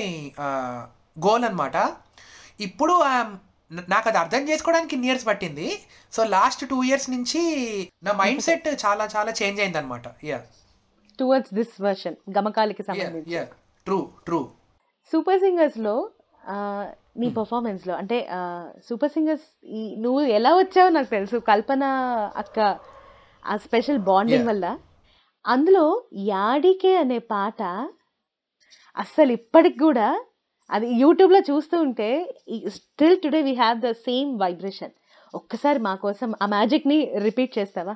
[1.25, 1.75] గోల్ అనమాట
[2.67, 2.93] ఇప్పుడు
[3.93, 5.67] నాకు అది అర్థం చేసుకోవడానికి ఇన్ని ఇయర్స్ పట్టింది.
[6.15, 7.41] సో లాస్ట్ టూ ఇయర్స్ నుంచి
[8.07, 10.39] నా మైండ్ సెట్ చాలా చాలా చేంజ్ అయింది అనమాట యా
[11.19, 13.39] టువర్డ్స్ దిస్ వర్షన్ గమకాలకి సంబంధించి.
[13.87, 14.39] ట్రూ ట్రూ
[15.11, 15.95] సూపర్ సింగర్స్లో
[17.21, 18.17] నీ పర్ఫార్మెన్స్లో అంటే
[18.87, 19.47] సూపర్ సింగర్స్
[19.79, 21.37] ఈ నువ్వు ఎలా వచ్చావో నాకు తెలుసు.
[21.51, 21.83] కల్పన
[22.41, 22.59] అక్క
[23.45, 24.47] ఆ స్పెషల్ బాండింగ్.
[24.51, 24.65] వల్ల.
[25.45, 25.83] అందులో
[26.31, 27.61] యాడికే అనే పాట
[28.97, 30.07] అస్సలు ఇప్పటికి కూడా
[30.69, 32.09] అది యూట్యూబ్లో చూస్తూ ఉంటే
[32.75, 34.93] still today we have the same vibration
[35.33, 37.95] ఒక్కసారి మా కోసం ఆ మ్యాజిక్ని రిపీట్ చేస్తావా?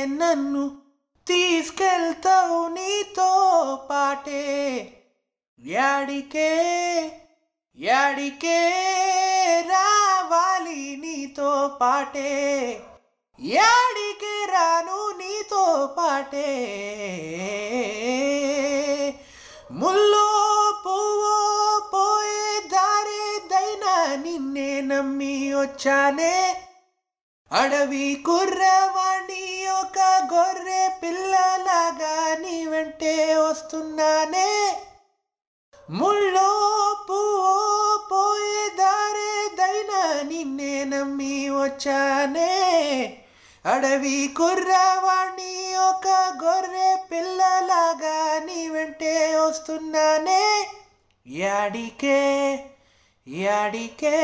[0.05, 0.83] నన్ను
[1.27, 3.29] తీసుకెళ్తావు నీతో
[3.89, 4.45] పాటే?
[5.59, 6.51] యాడికే
[7.77, 8.59] యాడికే
[9.67, 12.31] రావాలి నీతో పాటే?
[13.41, 16.73] యాడికి రాను నీతో పాటే.
[19.71, 20.51] ముల్లో
[20.85, 26.57] పువ్వు పోయే దారే దైనా నిన్నే నమ్మి వచ్చానే.
[27.51, 29.99] అడవి కుర్రవాణి ఒక
[30.33, 34.77] గొర్రె పిల్లలాగా నీ వెంటే వస్తున్నానే.
[35.89, 36.73] ముళ్ళో
[37.09, 43.23] పువ్వో పోయే దారే దైనా నిన్నే నమ్మి వచ్చానే.
[43.67, 46.07] అడవి కుర్రవాణి ఒక
[46.43, 50.67] గొర్రె పిల్లలాగా నీ వెంటే వస్తున్నానే.
[51.27, 52.59] యాడికే
[53.27, 54.17] యాడికే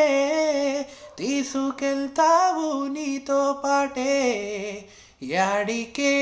[1.18, 4.86] తీసుకెళ్తావు నీతో పాటే.
[5.24, 6.14] యాడికే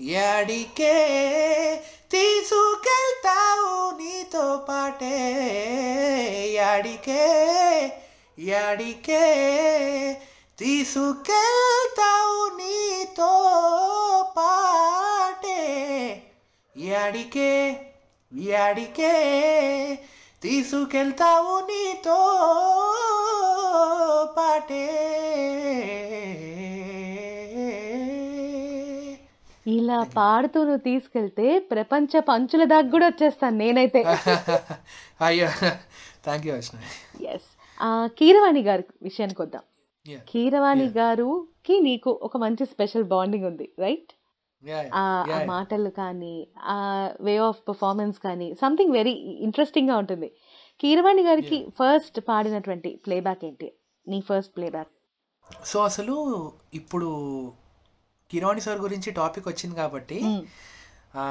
[0.00, 0.94] యాడికే
[2.10, 5.18] తీసుకెళ్తావు నీతో పాటే.
[6.54, 7.24] యాడికే
[8.38, 9.24] యాడికే
[10.58, 13.32] తీసుకెళ్తావు నీతో
[14.36, 15.62] పాటే.
[16.76, 17.52] యాడికే
[18.32, 19.14] యాడికే
[20.42, 22.18] తీసుకెళ్తావు నీతో
[24.38, 24.84] పాటే.
[29.66, 34.00] ఇలా పాడుతూ నువ్వు తీసుకెళ్తే ప్రపంచ పంచుల దాకా కూడా వచ్చేస్తాను నేనైతే.
[35.20, 35.48] అయ్యో
[36.24, 36.70] థ్యాంక్ యూ ఎస్
[38.18, 39.64] కీరవాణి గారి విషయానికి వద్దాం.
[40.28, 44.12] కీరవాణి గారుకి నీకు ఒక మంచి స్పెషల్ బాండింగ్ ఉంది రైట్
[44.94, 45.04] ఆ.
[45.46, 46.34] మాటలు కానీ
[46.68, 46.76] ఆ
[47.20, 50.28] వే ఆఫ్ పర్ఫార్మెన్స్ కానీ సంథింగ్ వెరీ ఇంట్రెస్టింగ్గా ఉంటుంది.
[50.80, 53.68] కీరవాణి గారికి ఫస్ట్ పాడినటువంటి ప్లేబ్యాక్ ఏంటి?
[54.06, 54.92] నీ ఫస్ట్ ప్లేబ్యాక్
[55.66, 56.14] సో అసలు
[56.74, 57.08] ఇప్పుడు
[58.30, 60.18] కిరాణి సార్ గురించి టాపిక్ వచ్చింది కాబట్టి
[61.14, 61.22] ఆ,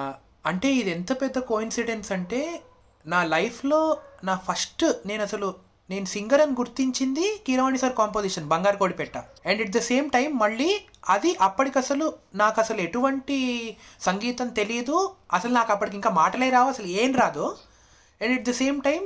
[0.46, 2.40] అంటే ఇది ఎంత పెద్ద కోయిన్సిడెన్స్ అంటే
[3.06, 3.80] నా లైఫ్లో
[4.24, 5.48] నా ఫస్ట్ నేను అసలు
[5.90, 9.18] నేను సింగర్ అని గుర్తించింది కిరవాణి సార్ కాంపోజిషన్ బంగారు కోడిపెట్ట
[9.50, 10.70] and at the same time మళ్ళీ
[11.10, 12.06] అది అప్పటికి అసలు
[12.36, 13.38] నాకు అసలు ఎటువంటి
[14.08, 14.98] సంగీతం తెలియదు
[15.34, 17.46] అసలు నాకు అప్పటికి ఇంకా మాటలే రావు అసలు ఏం రాదు.
[18.22, 19.04] And at the same time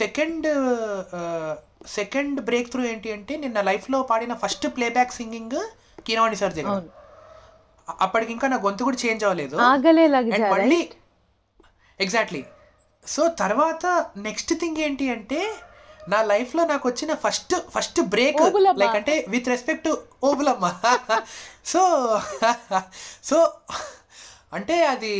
[0.00, 0.46] second
[1.96, 2.38] second
[2.70, 5.58] breakthrough ఏంటి అంటే నేను నా లైఫ్లో పాడిన first playback singing
[6.06, 6.76] Keeravani sir దగ్గర.
[7.88, 9.56] అప్పటికి ఇంకా నా గొంతు కూడా చేంజ్ అవ్వలేదు.
[10.36, 10.80] అండ్ మళ్ళీ
[12.00, 12.42] ఎగ్జాక్ట్లీ
[13.04, 13.84] సో తర్వాత
[14.28, 15.40] నెక్స్ట్ థింగ్ ఏంటి అంటే
[16.08, 18.40] నా లైఫ్లో నాకు వచ్చిన ఫస్ట్ ఫస్ట్ బ్రేక్.
[18.80, 19.88] లైక్ అంటే with respect
[20.22, 20.64] Obulamma.
[21.72, 21.82] So
[23.22, 23.38] so
[24.58, 25.14] అంటే అది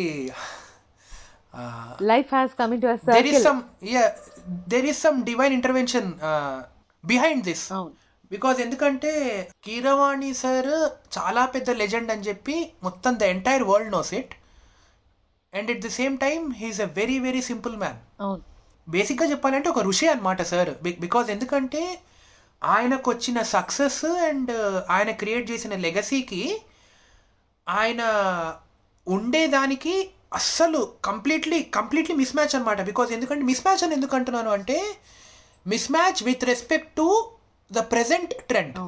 [2.11, 3.61] life has come to there is some
[4.69, 6.09] there is some divine intervention
[7.05, 7.65] behind this
[8.31, 9.11] because ఎందుకంటే
[9.63, 10.71] కీరవాణి సార్
[11.17, 14.33] చాలా పెద్ద లెజెండ్ అని చెప్పి మొత్తం the entire world knows it
[15.53, 18.43] and at the same time he's a very very simple man అవును.
[18.89, 20.71] బేసిక్గా చెప్పాలంటే ఒక ఋషి అనమాట సార్.
[21.01, 22.01] బికాజ్ ఎందుకంటే
[22.65, 24.51] ఆయనకు వచ్చిన సక్సెస్ అండ్
[24.91, 26.61] ఆయన క్రియేట్ చేసిన లెగసీకి
[27.69, 28.03] ఆయన
[29.09, 34.95] ఉండేదానికి అస్సలు కంప్లీట్లీ కంప్లీట్లీ మిస్ మ్యాచ్ అనమాట బికాజ్ ఎందుకంటే మిస్ మ్యాచ్ అని ఎందుకు అంటున్నాను అంటే
[35.93, 37.31] mismatch with respect to
[37.73, 38.79] the present trend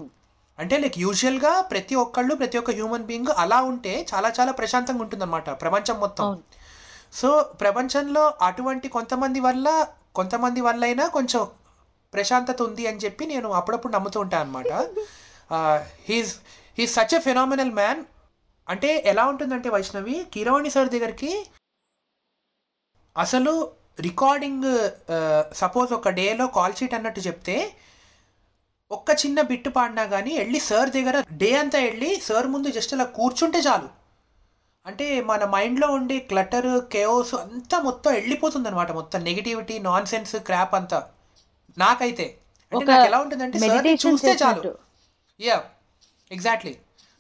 [0.59, 5.51] అంటే లైక్ యూజువల్గా ప్రతి ఒక్కళ్ళు ప్రతి ఒక్క హ్యూమన్ బీయింగ్ అలా ఉంటే చాలా చాలా ప్రశాంతంగా ఉంటుందన్నమాట
[5.61, 6.25] ప్రపంచం మొత్తం.
[7.15, 9.69] సో ప్రపంచంలో అటువంటి కొంతమంది వల్ల
[10.15, 11.45] కొంతమంది వల్ల అయినా కొంచెం
[12.13, 14.73] ప్రశాంతత ఉంది అని చెప్పి నేను అప్పుడప్పుడు నమ్ముతూ ఉంటాను అనమాట
[16.09, 16.33] he's
[16.79, 18.03] he's such a phenomenal man
[18.69, 21.33] అంటే ఎలా ఉంటుందంటే వైష్ణవి కిరవాణి సార్ దగ్గరికి
[23.17, 23.55] అసలు
[24.01, 24.69] రికార్డింగ్
[25.53, 27.57] సపోజ్ ఒక డేలో కాల్ షీట్ అన్నట్టు చెప్తే
[28.91, 33.05] ఒక్క చిన్న బిట్టు పాడినా కానీ వెళ్ళి సార్ దగ్గర డే అంతా వెళ్ళి సార్ ముందు జస్ట్ అలా
[33.19, 33.89] కూర్చుంటే చాలు.
[34.87, 40.75] అంటే మన మైండ్లో ఉండే క్లటర్ కేఓస్ అంతా మొత్తం వెళ్ళిపోతుంది అనమాట మొత్తం నెగిటివిటీ నాన్ సెన్స్ క్రాప్
[40.75, 40.99] అంతా.
[41.79, 42.27] నాకైతే.
[42.73, 44.73] అంటే నాకు ఎలా ఉంటుందంటే సార్ని చూస్తే చాలు.
[45.41, 45.57] యా
[46.31, 46.75] ఎగ్జాక్ట్లీ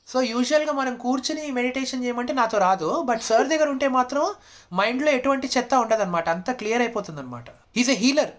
[0.08, 2.88] సో యూజువల్గా మనం కూర్చుని మెడిటేషన్ చేయమంటే నాతో రాదు.
[3.08, 4.24] బట్ సార్ దగ్గర ఉంటే మాత్రం
[4.72, 7.46] మైండ్లో ఎటువంటి చెత్త ఉండదు అనమాట అంతా క్లియర్ అయిపోతుంది అనమాట
[7.76, 8.32] he's a healer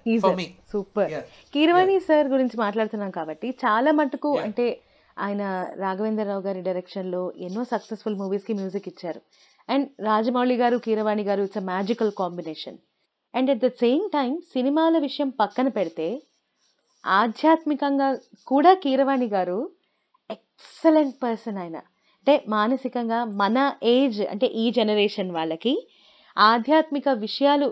[0.74, 1.14] super.
[1.54, 4.68] Keeravani sir గురించి మాట్లాడుతున్నాం కాబట్టి చాలా మటుకు అంటే
[5.18, 5.42] ఆయన
[5.80, 9.22] రాఘవేంద్రరావు గారి డైరెక్షన్లో ఎన్నో సక్సెస్ఫుల్ మూవీస్కి మ్యూజిక్ ఇచ్చారు.
[9.70, 12.78] And Rajamouli garu Keeravani garu it's a magical combination
[13.34, 16.08] and at the same time సినిమాల విషయం పక్కన పెడితే
[17.04, 18.10] ఆధ్యాత్మికంగా
[18.48, 19.58] కూడా కీరవాణి గారు
[20.30, 21.78] ఎక్సలెంట్ పర్సన్ ఆయన.
[22.20, 25.74] అంటే మానసికంగా మన ఏజ్ అంటే ఈ జనరేషన్ వాళ్ళకి
[26.38, 27.68] ఆధ్యాత్మిక విషయాలు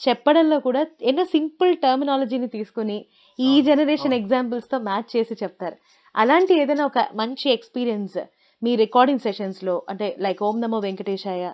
[0.00, 2.98] చెప్పడంలో కూడా ఎన్నో సింపుల్ టర్మినాలజీని తీసుకొని
[3.38, 5.76] ఈ జనరేషన్ ఎగ్జాంపుల్స్తో మ్యాచ్ చేసి చెప్తారు.
[6.18, 8.18] అలాంటి ఏదైనా ఒక మంచి ఎక్స్పీరియన్స్
[8.62, 11.52] మీ రికార్డింగ్ సెషన్స్లో అంటే లైక్ ఓం నమో వెంకటేశాయ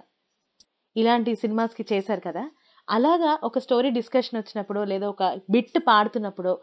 [0.97, 2.51] ఇలాంటి సినిమాస్కి చేశారు కదా
[2.89, 6.59] అలాగా ఒక స్టోరీ డిస్కషన్ వచ్చినప్పుడు లేదా ఒక బిట్ పాడుతున్నప్పుడు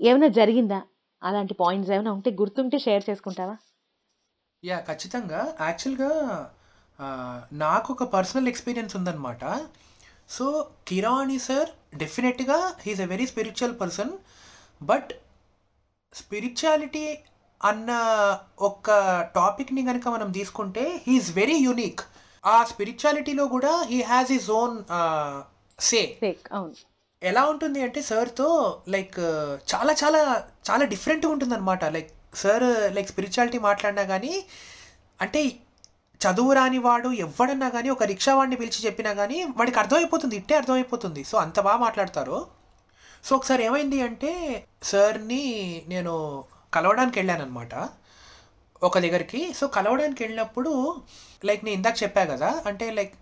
[0.00, 0.82] ఏమైనా జరిగిందా?
[1.22, 3.56] అలాంటి పాయింట్స్ ఏమైనా ఉంటే గుర్తుంటే షేర్ చేసుకుంటావా?
[4.64, 5.56] యా ఖచ్చితంగా.
[5.60, 6.10] యాక్చువల్గా
[7.52, 9.44] నాకు ఒక పర్సనల్ ఎక్స్పీరియన్స్ ఉందన్నమాట.
[10.28, 14.12] సో కిరాణి సార్ డెఫినెట్గా he's a very spiritual person
[14.82, 15.12] but
[16.14, 17.18] spirituality
[17.64, 17.90] అన్న
[18.60, 18.90] ఒక
[19.34, 22.00] టాపిక్ని కనుక మనం తీసుకుంటే హీఈస్ వెరీ యూనిక్.
[22.46, 24.76] ఆ స్పిరిచువాలిటీలో కూడా he has his own
[25.80, 26.00] say.
[27.22, 28.48] ఎలా ఉంటుంది అంటే సార్తో
[28.88, 29.20] లైక్
[29.72, 30.20] చాలా చాలా
[30.70, 34.44] చాలా డిఫరెంట్గా ఉంటుంది అనమాట లైక్ సార్ లైక్ స్పిరిచువాలిటీ మాట్లాడినా కానీ
[35.20, 35.42] అంటే
[36.20, 41.24] చదువు రాని వాడు ఎవడన్నా కానీ ఒక రిక్షా వాడిని పిలిచి చెప్పినా కానీ వాడికి అర్థమైపోతుంది ఇట్టే అర్థమైపోతుంది.
[41.24, 42.46] సో అంత బాగా మాట్లాడతారు.
[43.24, 44.32] సో ఒకసారి ఏమైంది అంటే
[44.82, 45.44] సార్ని
[45.88, 46.44] నేను
[46.74, 47.88] కలవడానికి వెళ్ళానమాట
[48.82, 49.52] ఒక దగ్గరికి.
[49.52, 51.02] సో కలవడానికి వెళ్ళినప్పుడు
[51.44, 53.14] లైక్ నేను ఇందాక చెప్పా కదా అంటే like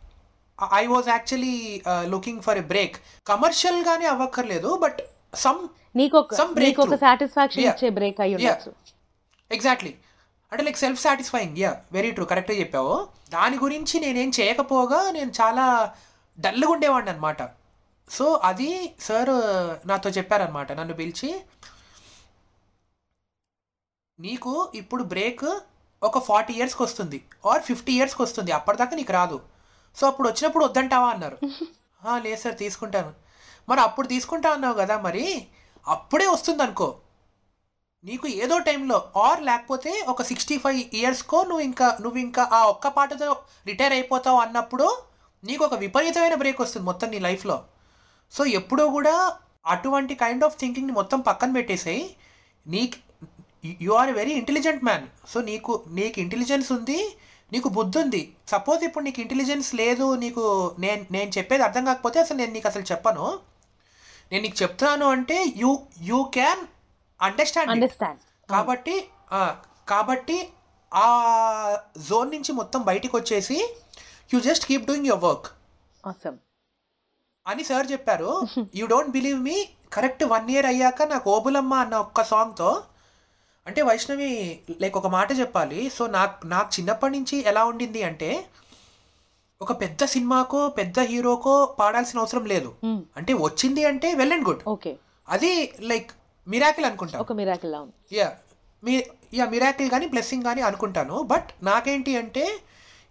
[0.75, 2.97] I was actually looking for a break.
[3.27, 5.01] కమర్షియల్గానే అవ్వక్కర్లేదు బట్
[5.35, 6.95] సమ్ నీకు Some నీకు ఒక.
[6.95, 7.65] సాటిస్ఫాక్షన్.
[7.65, 8.21] ఇచ్చే బ్రేక్
[9.53, 9.95] ఎగ్జాక్ట్లీ
[10.53, 13.09] అంటే like self satisfying yeah very true కరెక్ట్గా చెప్పావు.
[13.33, 15.95] దాని గురించి నేనేం చేయకపోగా నేను చాలా
[16.41, 17.43] డల్గా ఉండేవాడిని అనమాట
[18.11, 19.31] సో అది సార్
[19.89, 21.41] నాతో చెప్పారనమాట నన్ను పిలిచి
[24.21, 25.61] నీకు ఇప్పుడు బ్రేక్
[26.03, 27.25] ఒక ఫార్టీ ఇయర్స్కి వస్తుంది.
[27.47, 28.53] ఆర్ ఫిఫ్టీ ఇయర్స్కి వస్తుంది.
[28.53, 29.41] అప్పటిదాకా నీకు రాదు.
[29.97, 31.09] సో అప్పుడు వచ్చినప్పుడు వద్దంటావా?
[31.11, 31.39] అన్నారు.
[32.09, 33.15] "ఆ, లేదు సార్ తీసుకుంటాను.
[33.69, 35.47] మరి అప్పుడు తీసుకుంటా అన్నావు కదా మరి
[35.87, 36.97] అప్పుడే వస్తుంది అనుకో
[38.05, 42.89] నీకు ఏదో టైంలో ఆర్ లేకపోతే ఒక సిక్స్టీ ఫైవ్ ఇయర్స్కో నువ్వు ఇంకా నువ్వు ఇంకా ఆ ఒక్క
[42.89, 43.37] పాటతో
[43.67, 45.03] రిటైర్ అయిపోతావు అన్నప్పుడు
[45.45, 47.65] నీకు ఒక విపరీతమైన బ్రేక్ వస్తుంది మొత్తం నీ లైఫ్లో.
[48.33, 49.15] సో ఎప్పుడూ కూడా
[49.75, 52.05] అటువంటి కైండ్ ఆఫ్ థింకింగ్ని మొత్తం పక్కన పెట్టేసాయి.
[52.67, 52.99] నీకు
[53.87, 57.01] you are very intelligent man so నీకు నీకు ఇంటెలిజెన్స్ ఉంది
[57.53, 58.23] నీకు బుద్ధి ఉంది.
[58.53, 60.45] సపోజ్ ఇప్పుడు నీకు ఇంటెలిజెన్స్ లేదు నీకు
[60.85, 63.27] నేను నేను చెప్పేది అర్థం కాకపోతే అసలు నేను నీకు అసలు చెప్పను.
[64.31, 65.71] నేను నీకు చెప్తున్నాను అంటే you
[66.11, 66.63] you can
[67.21, 68.95] understand understand కాబట్టి
[69.93, 70.37] కాబట్టి
[70.93, 71.09] ఆ
[72.09, 73.59] జోన్ నుంచి మొత్తం బయటికి వచ్చేసి
[74.33, 75.49] you just keep doing your work
[77.47, 78.33] అని సార్ చెప్పారు.
[78.79, 79.57] You don't believe me
[79.93, 82.71] correct one year అయ్యాక నాకు ఓబులమ్మ అన్న ఒక్క సాంగ్తో
[83.67, 84.31] అంటే వైష్ణవి
[84.83, 85.81] లైక్ ఒక మాట చెప్పాలి.
[85.97, 88.31] సో నాకు నాకు చిన్నప్పటి నుంచి ఎలా ఉండింది అంటే
[89.61, 92.71] ఒక పెద్ద సినిమాకో పెద్ద హీరోకో పాడాల్సిన అవసరం లేదు.
[93.17, 94.93] అంటే వచ్చింది అంటే వెల్ అండ్ గుడ్ ఓకే.
[95.29, 95.53] అది
[95.91, 96.11] లైక్
[96.47, 97.75] మిరాకిల్ అనుకుంటా ఒక మిరాకిల్
[98.13, 98.29] యా
[98.83, 98.95] మీ
[99.35, 101.17] యా మిరాకిల్ కానీ బ్లెస్సింగ్ కానీ అనుకుంటాను.
[101.33, 102.45] బట్ నాకేంటి అంటే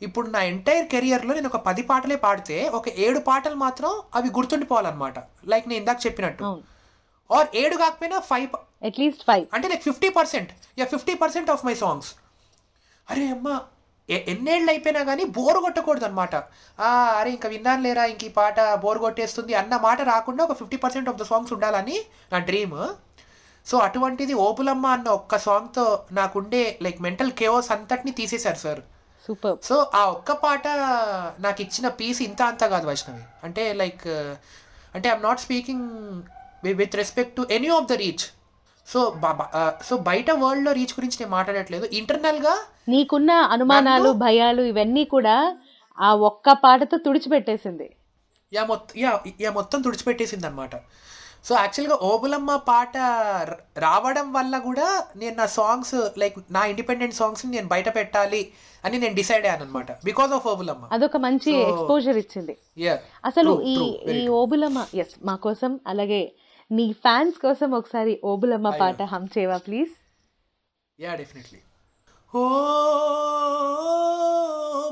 [0.02, 5.18] ఇప్పుడు నా ఎంటైర్ కెరియర్లో నేను ఒక పది పాటలే పాడితే ఒక ఏడు పాటలు మాత్రం అవి గుర్తుండిపోవాలన్నమాట.
[5.52, 6.46] లైక్ నేను ఇందాక చెప్పినట్టు.
[7.30, 8.48] ఆర్ ఏడు కాకపోయినా ఫైవ్
[8.88, 10.50] అట్లీస్ట్ ఫైవ్ అంటే like fifty percent
[10.80, 12.10] yeah fifty percent of my songs
[13.08, 13.48] అరే అమ్మ
[14.30, 16.36] ఎన్నేళ్ళు అయిపోయినా కానీ బోర్ కొట్టకూడదు అనమాట
[17.18, 21.10] అరే ఇంకా విన్నాను లేరా ఇంక ఈ పాట బోర్ కొట్టేస్తుంది అన్న మాట రాకుండా ఒక fifty percent
[21.10, 21.98] of the songs ఉండాలని
[22.32, 22.76] నా డ్రీమ్
[23.66, 28.82] సో అటువంటిది ఓపులమ్మ అన్న ఒక్క సాంగ్తో నాకుండే లైక్ మెంటల్ కేవోస్ అంతటిని తీసేశారు సార్
[29.32, 30.68] సూపర్ సో ఆ ఒక్క పాట
[31.48, 33.24] నాకు ఇచ్చిన పీస్ ఇంత అంత కాదు వైష్ణవి.
[33.48, 34.06] అంటే లైక్
[34.96, 35.88] అంటే I'm not speaking
[36.82, 38.26] with respect to any of the reach
[38.88, 39.00] so
[39.88, 41.86] so బయట వరల్డ్లో రీచ్ గురించి నేను మాట్లాడట్లేదు.
[42.00, 42.54] ఇంటర్నల్గా
[42.90, 45.36] నీకున్న అనుమానాలు భయాలు ఇవన్నీ కూడా
[45.98, 47.88] ఆ ఒక్క పాటతో తుడిచిపెట్టేసింది.
[48.54, 48.94] యా మొత్తం
[49.44, 50.76] యా మొత్తం తుడిచిపెట్టేసింది అనమాట
[51.46, 52.96] సో యాక్చువల్గా ఓబులమ్మ పాట
[53.86, 58.42] రావడం వల్ల కూడా నేను నా సాంగ్స్ లైక్ నా ఇండిపెండెంట్ సాంగ్స్ని నేను బయట పెట్టాలి
[58.84, 60.84] అని నేను డిసైడ్ అయ్యాను అనమాట బికాస్ ఆఫ్ ఓబులమ్మ.
[60.96, 62.54] అదొక మంచి ఎక్స్పోజర్ ఇచ్చింది.
[63.24, 63.76] అసలు ఈ
[64.16, 66.22] ఈ ఓబులమ్మ ఎస్ మా కోసం అలాగే
[66.72, 69.92] నీ ఫ్యాన్స్ కోసం ఒకసారి ఓబులమ్మ పాట హమ్ చేయవా ప్లీజ్
[71.00, 71.60] యా డెఫినెట్లీ
[72.34, 72.44] ఓ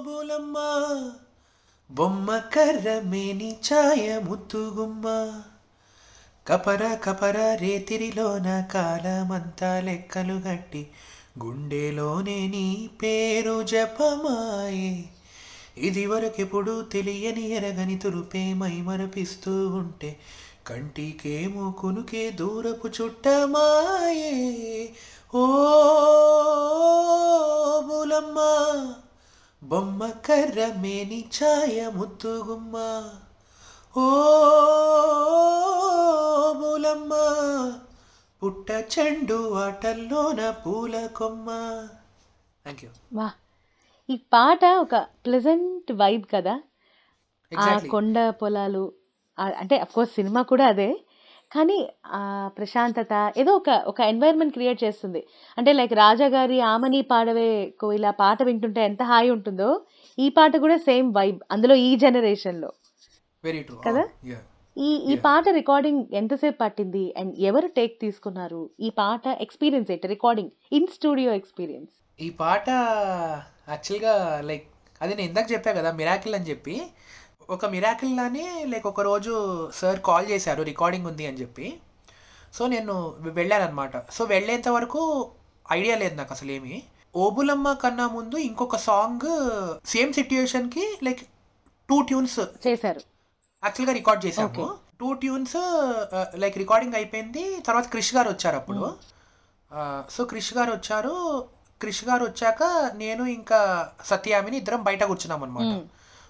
[0.07, 0.57] బులమ్మ
[1.89, 5.05] బొమ్మ కర్ర మేని ఛాయ ముత్తుగుమ్మ.
[6.47, 10.87] కపర కపర రేతిరిలోన కాలమంతా లెక్కలు గట్టి
[11.39, 15.05] గుండెలోనే నీ పేరు జపమాయే.
[15.77, 20.19] ఇది వరకెప్పుడు తెలియని ఎరగని తురుపే మై మరపిస్తూ ఉంటే
[20.67, 24.33] కంటికేమో కునుకే దూరపు చుట్టమాయే.
[25.35, 25.45] ఓ
[27.87, 28.37] బులమ్మ
[29.63, 32.75] బొమ్మ కర్ర మేని ఛాయ ముత్తుగుమ్మ
[33.97, 34.05] ఓ
[36.59, 37.13] బులమ్మ
[38.41, 41.47] పుట్ట చెండు ఆటల్లోన పూల కొమ్మ.
[42.63, 43.27] థ్యాంక్ యూ వా
[44.09, 44.95] ఈ పాట ఒక
[45.25, 46.55] ప్లెజెంట్ వైబ్ కదా?
[47.51, 48.83] ఆ కొండ పొలాలు
[49.37, 50.89] ఆ- అంటే కోర్స్ సినిమా కూడా అదే
[51.51, 51.77] కానీ
[52.11, 52.21] ఆ
[52.57, 55.21] ప్రశాంతత ఏదో ఒక ఒక ఎన్వైర్న్మెంట్ క్రియేట్ చేస్తుంది.
[55.57, 57.49] అంటే లైక్ రాజా గారి ఆమని పాడవే
[57.79, 59.69] కోయిల పాట వింటుంటే ఎంత హాయి ఉంటుందో
[60.17, 62.71] ఈ పాట కూడా సేమ్ వైబ్ అందులో ఈ జనరేషన్లో
[63.43, 64.03] వెరీ ట్రూ కదా?
[64.25, 64.39] యా
[64.79, 67.13] ఈ ఈ పాట రికార్డింగ్ ఎంతసేపు పట్టింది?
[67.17, 68.69] అండ్ ఎవరు టేక్ తీసుకున్నారు?
[68.79, 70.07] ఈ పాట ఎక్స్పీరియన్స్ ఏంటి?
[70.07, 74.13] రికార్డింగ్ ఇన్ స్టూడియో ఎక్స్పీరియన్స్ ఈ పాట యాక్చువల్గా
[74.45, 74.67] లైక్
[75.01, 76.75] అది నేను ఇందాక చెప్పా కదా మిరాకిల్ అని చెప్పి.
[77.49, 79.33] ఒక మిరాకిల్ లానే లైక్ ఒక రోజు
[79.73, 81.67] సార్ కాల్ చేశారు రికార్డింగ్ ఉంది అని చెప్పి.
[82.53, 85.31] సో నేను వెళ్ళానమాట సో వెళ్ళేంత వరకు
[85.71, 86.83] ఐడియా లేదు నాకు అసలు ఏమి.
[87.15, 89.29] ఓబులమ్మ కన్నా ముందు ఇంకొక సాంగ్
[89.85, 91.21] సేమ్ సిట్యుయేషన్కి లైక్
[91.89, 93.01] టూ ట్యూన్స్ చేశారు.
[93.63, 94.65] యాక్చువల్గా రికార్డ్ చేసాము
[94.99, 95.55] టూ ట్యూన్స్
[96.35, 97.43] లైక్ రికార్డింగ్ అయిపోయింది.
[97.59, 98.81] తర్వాత క్రిష్ గారు వచ్చారు అప్పుడు.
[100.09, 101.13] సో క్రిష్ గారు వచ్చారు.
[101.81, 102.63] క్రిష్ గారు వచ్చాక
[102.95, 103.59] నేను ఇంకా
[104.05, 105.69] సత్యామిని ఇద్దరం బయట కూర్చున్నాం అనమాట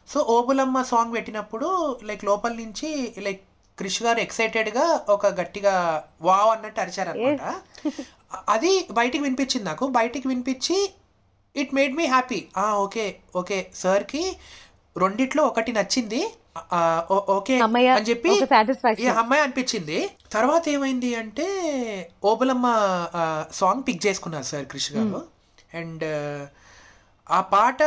[0.07, 1.67] సో ఓబులమ్మ సాంగ్ పెట్టినప్పుడు
[2.03, 3.41] లైక్ లోపల నుంచి లైక్
[3.77, 5.73] క్రిష్ గారు ఎక్సైటెడ్గా ఒక గట్టిగా
[6.21, 7.41] వావ్ అన్నట్టు అరిచారనమాట
[8.55, 9.85] అది బయటికి వినిపించింది నాకు.
[9.89, 10.77] బయటికి వినిపించి
[11.55, 12.39] it made me happy
[12.83, 13.05] okay
[13.35, 14.23] okay సార్కి
[14.95, 16.21] రెండిట్లో ఒకటి నచ్చింది.
[17.35, 17.55] ఓకే
[17.95, 18.31] అని చెప్పి
[19.21, 19.99] అమ్మాయి అనిపించింది.
[20.35, 21.47] తర్వాత ఏమైంది అంటే
[22.29, 22.67] ఓబులమ్మ
[23.59, 25.21] సాంగ్ పిక్ చేసుకున్నారు సార్ క్రిష్ గారు.
[25.79, 26.05] అండ్
[27.27, 27.81] ఆ పాట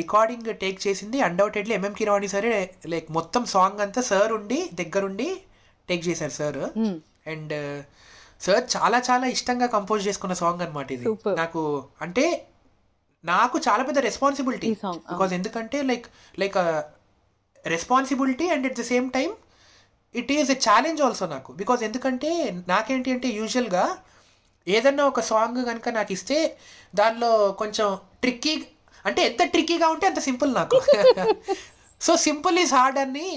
[0.00, 1.18] రికార్డింగ్ టేక్ చేసింది.
[1.26, 2.54] అన్డౌటెడ్లీ ఎంఎం కిరవాణి సరే
[2.94, 5.28] లైక్ మొత్తం సాంగ్ అంతా సార్ ఉండి దగ్గరుండి
[5.88, 6.62] టేక్ చేశారు సార్
[7.32, 7.54] అండ్
[8.46, 11.06] సార్ చాలా చాలా ఇష్టంగా కంపోజ్ చేసుకున్న సాంగ్ అనమాట ఇది.
[11.40, 11.62] నాకు
[12.06, 12.24] అంటే
[13.24, 14.70] నాకు చాలా పెద్ద రెస్పాన్సిబిలిటీ
[15.12, 16.06] బికాజ్ ఎందుకంటే like
[16.42, 16.56] like
[17.64, 19.30] responsibility and at the same time
[20.14, 21.50] it is a challenge also నాకు.
[21.60, 22.30] బికాజ్ ఎందుకంటే
[22.72, 23.84] నాకేంటి అంటే యూజువల్గా
[24.66, 26.38] ఏదన్నా ఒక సాంగ్ కనుక నాకు ఇస్తే
[27.00, 27.88] దానిలో కొంచెం
[28.22, 28.54] ట్రిక్కీ
[29.04, 30.76] అంటే ఎంత ట్రిక్కీగా ఉంటే అంత సింపుల్ నాకు.
[32.00, 33.28] సో సింపుల్ ఈజ్ హార్డ్ అని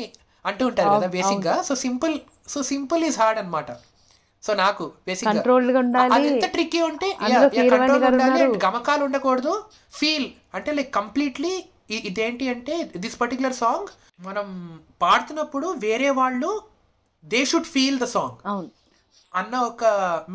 [0.46, 2.16] అంటూ ఉంటారు కదా బేసిక్గా so simple
[2.54, 3.72] so simple is hard అన్నమాట.
[4.48, 4.86] సో నాకు
[5.84, 6.12] ఉండాలి.
[6.18, 7.08] అది ఎంత ట్రిక్కీ ఉంటే
[7.74, 9.54] కంట్రోల్ ఉండాలి గమకాలు ఉండకూడదు.
[10.00, 10.28] ఫీల్
[10.58, 11.54] అంటే లైక్ కంప్లీట్లీ
[12.10, 12.74] ఇదేంటి అంటే
[13.04, 13.90] దిస్ పర్టికులర్ సాంగ్
[14.28, 14.48] మనం
[15.04, 16.50] పాడుతున్నప్పుడు వేరే వాళ్ళు
[17.24, 18.38] they should feel the song
[19.34, 19.84] అన్న ఒక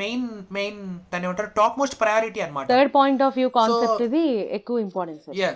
[0.00, 0.80] మెయిన్ మెయిన్
[1.12, 4.24] దాని ఏమంటారు టాప్ మోస్ట్ ప్రయారిటీ అనమాట third point of view concept ఇది
[4.58, 5.50] ఎక్కువ importance yeah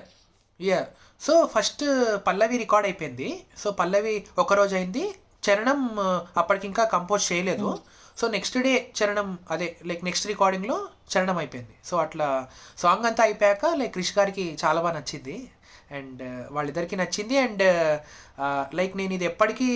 [0.61, 0.81] yeah
[1.21, 1.85] so first
[2.27, 3.29] పల్లవి రికార్డ్ అయిపోయింది.
[3.63, 5.05] సో పల్లవి ఒక రోజు అయింది.
[5.47, 5.81] చరణం
[6.41, 7.69] అప్పటికి ఇంకా కంపోజ్ చేయలేదు
[8.17, 10.77] సో నెక్స్ట్ డే చరణం అదే లైక్ నెక్స్ట్ రికార్డింగ్లో
[11.11, 11.75] చరణం అయిపోయింది.
[11.85, 12.29] సో అట్లా
[12.79, 15.37] సాంగ్ అంతా అయిపోయాక లైక్ క్రిష్ గారికి చాలా బాగా నచ్చింది.
[15.91, 17.37] అండ్ వాళ్ళిద్దరికి నచ్చింది.
[17.39, 17.65] అండ్
[18.75, 19.69] లైక్ నేను ఇది ఎప్పటికీ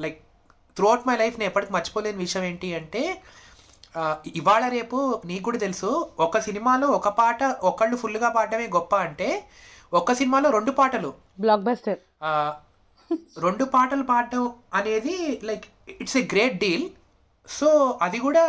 [0.00, 0.18] like
[0.76, 3.02] throughout my life నేను ఎప్పటికీ మర్చిపోలేని విషయం ఏంటి అంటే
[3.94, 4.04] ఆ,
[4.34, 5.88] ఇవాళ రేపు నీకు కూడా తెలుసు
[6.18, 9.28] ఒక సినిమాలో ఒక పాట ఒకళ్ళు ఫుల్గా పాడటమే గొప్ప అంటే
[9.92, 11.10] ఒక సినిమాలో రెండు పాటలు.
[11.40, 12.00] బ్లాక్ బస్టర్
[13.38, 14.44] రెండు పాటలు పాడటం
[14.74, 15.66] అనేది like
[16.00, 16.86] it's a great deal
[17.48, 18.44] so అది కూడా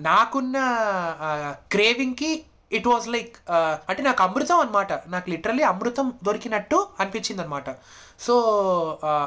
[0.00, 0.58] నాకున్న
[1.72, 3.36] క్రేవింగ్కి ఇట్ వాజ్ లైక్
[3.88, 7.70] అంటే నాకు అమృతం అనమాట నాకు లిటరలీ అమృతం దొరికినట్టు అనిపించింది అనమాట
[8.20, 8.34] సో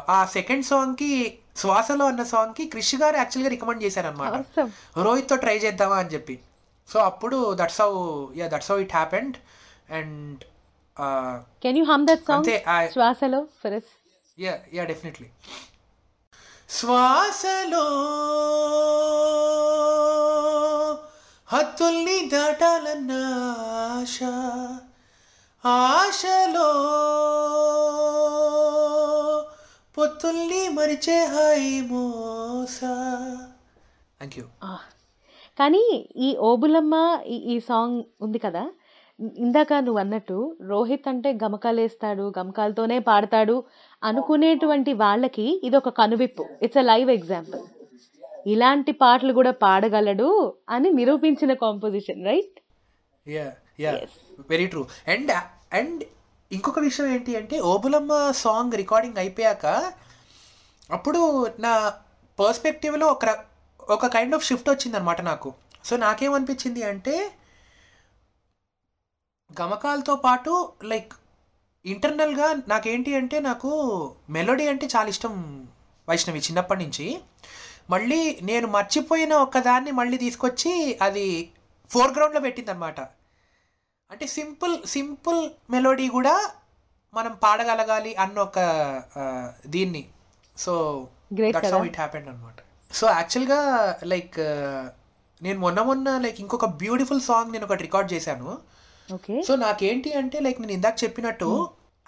[0.09, 4.59] ఆ సెకండ్ సాంగ్కి శ్వాసలో అన్న సాంగ్కి క్రిష్ గారు యాక్చువల్గా రికమెండ్ చేశారనమాట.
[4.97, 6.39] రోహిత్తో ట్రై చేద్దామా అని చెప్పి.
[6.87, 7.91] సో అప్పుడు that's how
[8.35, 9.37] yeah that's how it happened
[9.93, 10.43] and
[11.63, 12.45] can you hum that song
[12.93, 13.47] శ్వాసలో
[14.39, 15.27] యా యా డెఫినెట్లీ
[16.69, 17.85] శ్వాసలో
[21.47, 23.11] హత్తుల్ని దాటాలన్న
[23.77, 24.19] ఆశ
[25.63, 26.69] ఆశలో
[29.97, 32.79] పొత్తుల్ని మరిచే హాయి మోస.
[34.19, 34.81] Thank you ah.
[35.57, 35.83] కానీ
[36.17, 36.95] ఈ ఓబులమ్మ
[37.25, 38.63] ఈ ఈ సాంగ్ ఉంది కదా?
[39.19, 43.63] ఇందాక నువ్వు అన్నట్టు రోహిత్ అంటే గమకాలేస్తాడు గమకాలతోనే పాడతాడు
[44.03, 46.45] అనుకునేటువంటి వాళ్ళకి ఇది ఒక కనువిప్పు.
[46.61, 47.61] ఇట్స్ అ లైవ్ ఎగ్జాంపుల్
[48.47, 50.27] ఇలాంటి పాటలు కూడా పాడగలడు
[50.69, 52.59] అని నిరూపించిన composition right
[54.49, 55.31] very true and
[55.73, 56.03] and
[56.51, 59.65] ఇంకొక విషయం ఏంటి అంటే ఓబులమ్మ సాంగ్ రికార్డింగ్ అయిపోయాక
[60.91, 61.21] అప్పుడు
[61.59, 61.73] నా
[62.39, 63.25] పర్స్పెక్టివ్లో ఒక
[63.89, 65.49] ఒక కైండ్ ఆఫ్ షిఫ్ట్ వచ్చిందనమాట నాకు.
[65.85, 67.15] సో నాకేమనిపించింది అంటే
[69.51, 71.13] గమకాలతో పాటు లైక్
[71.85, 73.71] ఇంటర్నల్గా నాకేంటి అంటే నాకు
[74.29, 75.33] మెలోడీ అంటే చాలా ఇష్టం
[76.09, 77.21] వైష్ణవి చిన్నప్పటి నుంచి.
[77.89, 81.53] మళ్ళీ నేను మర్చిపోయిన ఒక్కదాన్ని మళ్ళీ తీసుకొచ్చి అది
[81.91, 82.99] ఫోర్గ్రౌండ్లో పెట్టిందనమాట
[84.11, 86.49] అంటే సింపుల్ సింపుల్ మెలోడీ కూడా
[87.13, 88.59] మనం పాడగలగాలి అన్న ఒక
[89.65, 90.03] దీన్ని.
[90.57, 90.73] So
[91.33, 91.73] that's?
[91.73, 92.59] How it happened అనమాట
[92.93, 93.59] సో యాక్చువల్గా
[94.03, 94.39] లైక్
[95.41, 98.49] నేను మొన్న మొన్న లైక్ ఇంకొక బ్యూటిఫుల్ సాంగ్ నేను ఒకటి రికార్డ్ చేశాను.
[99.41, 101.49] సో నాకేంటి అంటే లైక్ నేను ఇందాక చెప్పినట్టు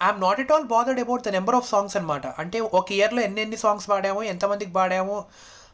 [0.00, 3.40] I'm not at all bothered about the number of songs అనమాట అంటే ఒక ఇయర్లో ఎన్ని
[3.42, 5.18] ఎన్ని సాంగ్స్ పాడామో ఎంతమందికి పాడామో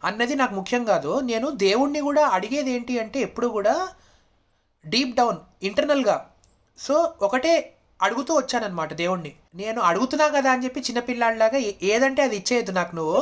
[0.04, 1.20] అన్నది నాకు ముఖ్యం కాదు.
[1.30, 3.74] నేను దేవుణ్ణి కూడా అడిగేది ఏంటి అంటే ఎప్పుడు కూడా
[4.84, 6.16] డీప్ డౌన్ ఇంటర్నల్గా
[6.78, 7.52] సో ఒకటే
[8.00, 9.32] అడుగుతూ వచ్చానన్నమాట దేవుణ్ణి.
[9.54, 11.58] నేను అడుగుతున్నా కదా అని చెప్పి చిన్నపిల్లాడిలాగా
[11.92, 13.20] ఏదంటే అది ఇచ్చేయద్దు నాకు నువ్వు.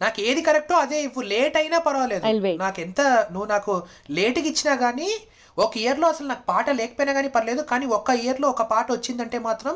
[0.00, 1.22] నాకు ఏది కరెక్టో అదే ఇవ్వు.
[1.32, 2.24] లేట్ అయినా పర్వాలేదు.
[2.64, 3.00] నాకు ఎంత
[3.32, 3.74] నువ్వు నాకు
[4.10, 5.10] లేట్కి ఇచ్చినా కానీ
[5.58, 9.74] ఒక ఇయర్లో అసలు నాకు పాట లేకపోయినా కానీ పర్లేదు కానీ ఒక్క ఇయర్లో ఒక పాట వచ్చిందంటే మాత్రం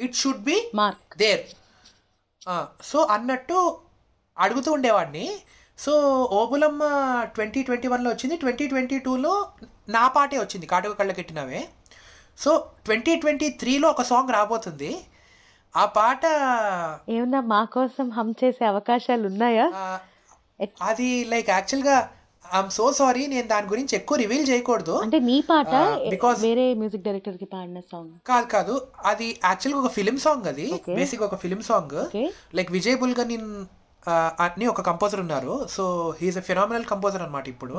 [0.00, 1.44] it should be mark there
[2.82, 3.58] so అన్నట్టు
[4.38, 5.26] అడుగుతూ ఉండేవాడిని.
[5.78, 5.92] సో
[6.38, 6.82] ఓబులమ్మ
[7.34, 8.36] ట్వంటీ ట్వంటీ వన్లో వచ్చింది.
[8.36, 9.34] ట్వంటీ ట్వంటీ టూలో
[9.88, 10.66] నా పాటే వచ్చింది.
[10.66, 11.62] కాటుక కళ్ళకెట్టినవే
[12.38, 12.50] సో
[12.84, 14.92] ట్వంటీ ట్వంటీ త్రీలో ఒక సాంగ్ రాబోతుంది.
[15.74, 16.24] ఆ పాట
[17.08, 19.66] ఏమన్నా మా కోసం హమ్ చేసే అవకాశాలు ఉన్నాయా
[20.82, 21.96] అది లైక్ యాక్చువల్గా
[22.54, 24.92] ఐఎమ్ సో సారీ నేను దాని గురించి ఎక్కువ రివీల్ చేయకూడదు.
[24.92, 28.86] అంటే నీ పాట Ah, because- వేరే మ్యూజిక్ డైరెక్టర్కి పాడిన సాంగ్ కాదు కాదు.
[29.04, 30.72] అది యాక్చువల్గా ఒక ఫిలిం సాంగ్ అది.
[30.94, 32.16] బేసిక్ ఒక film song
[32.54, 33.64] like Vijay Bulganin
[34.40, 35.66] అని ఒక కంపోజర్ ఉన్నారు.
[35.70, 37.74] So he's a phenomenal composer అనమాట ఇప్పుడు.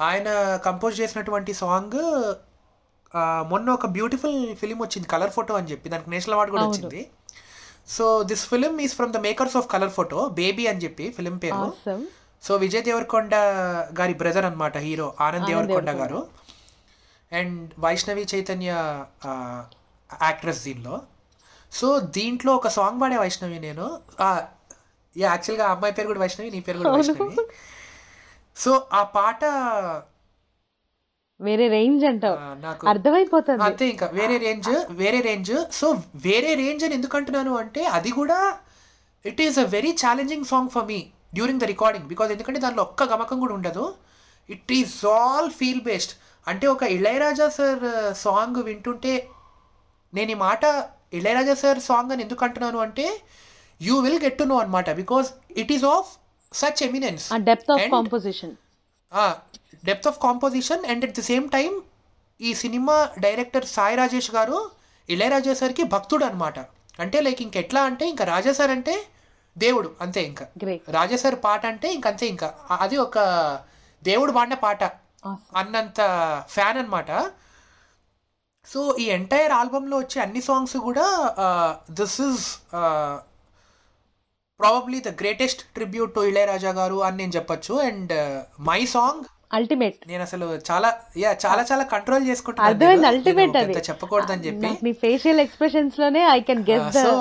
[0.00, 2.34] ఆయన కంపోజ్ చేసినటువంటి సాంగ్
[3.48, 5.88] మొన్న ఒక బ్యూటిఫుల్ ఫిలిం వచ్చింది కలర్ ఫోటో అని చెప్పి.
[5.88, 6.66] దానికి నేషనల్ అవార్డు కూడా.
[6.68, 7.10] వచ్చింది.
[7.88, 11.90] So this film is from the makers of colour photo baby అని చెప్పి ఫిలిం పేరు.
[12.44, 13.34] సో విజయ్ దేవరకొండ
[14.00, 16.20] గారి బ్రదర్ అన్నమాట hero Anand Devarakonda garu.
[17.32, 18.70] And Vaishnavi Chaitanya
[20.22, 20.96] actress దీనిలో.
[21.72, 23.86] సో దీంట్లో ఒక సాంగ్ పాడే వైష్ణవి నేను.
[24.20, 27.36] యా యాక్చువల్గా అమ్మాయి పేరు కూడా వైష్ణవి నీ పేరు కూడా వైష్ణవి.
[28.56, 29.40] సో ఆ పాట
[31.40, 32.36] వేరే రేంజ్ అంటావు.
[32.36, 33.62] ఆ, నాకు అర్థమైపోతుంది.
[33.62, 35.54] అంతే ఇంకా వేరే రేంజ్ వేరే రేంజ్.
[35.70, 35.86] సో
[36.26, 38.38] వేరే రేంజ్ అని ఎందుకు అంటున్నాను అంటే అది కూడా
[39.24, 41.00] it is a very challenging song for me
[41.34, 43.84] during the recording because ఎందుకంటే దానిలో ఒక్క గమకం కూడా ఉండదు.
[44.48, 46.14] It is all feel based
[46.46, 47.84] అంటే ఒక ఇళయరాజా సార్
[48.24, 49.12] సాంగ్ వింటుంటే
[50.12, 50.64] నేను ఈ మాట
[51.12, 53.06] ఇళయరాజా సార్ సాంగ్ అని ఎందుకు అంటున్నాను అంటే
[53.80, 55.28] you will get to know అనమాట because
[55.62, 56.10] it is of
[56.52, 58.52] such eminence depth of composition
[59.84, 61.72] depth of composition and at the same time
[62.40, 64.58] ఈ సినిమా డైరెక్టర్ సాయి రాజేష్ గారు
[65.08, 66.58] ఇళయరాజా సార్కి భక్తుడు అనమాట
[66.98, 68.94] అంటే లైక్ ఇంకెట్లా అంటే ఇంకా రాజా సార్ అంటే
[69.58, 70.46] దేవుడు అంతే ఇంకా.
[70.62, 72.48] గ్రేట్ రాజా సార్ పాట అంటే ఇంకంతే ఇంకా.
[72.80, 73.18] అది ఒక
[74.02, 74.84] దేవుడు పాడిన పాట.
[75.56, 76.00] అన్నంత
[76.48, 77.10] ఫ్యాన్ అన్నమాట.
[78.66, 81.06] సో ఈ ఎంటైర్ ఆల్బంలో వచ్చే అన్ని సాంగ్స్ కూడా
[81.90, 82.46] this is
[84.60, 87.74] probably the greatest tribute to Ilaiyaraaja garu అని నేను చెప్పొచ్చు.
[87.74, 88.12] అండ్
[88.60, 89.24] మై సాంగ్
[89.54, 93.06] అల్టిమేట్ నేను అసలు చాలా యా చాలా చాలా కంట్రోల్ చేసుకుంటున్నాను నేను.
[93.06, 93.56] అల్టిమేట్
[93.90, 94.66] చెప్పకూడదని చెప్పి.
[94.66, 97.12] నాకు నీ facial ఎక్స్ప్రెషన్స్లోనే I can guess so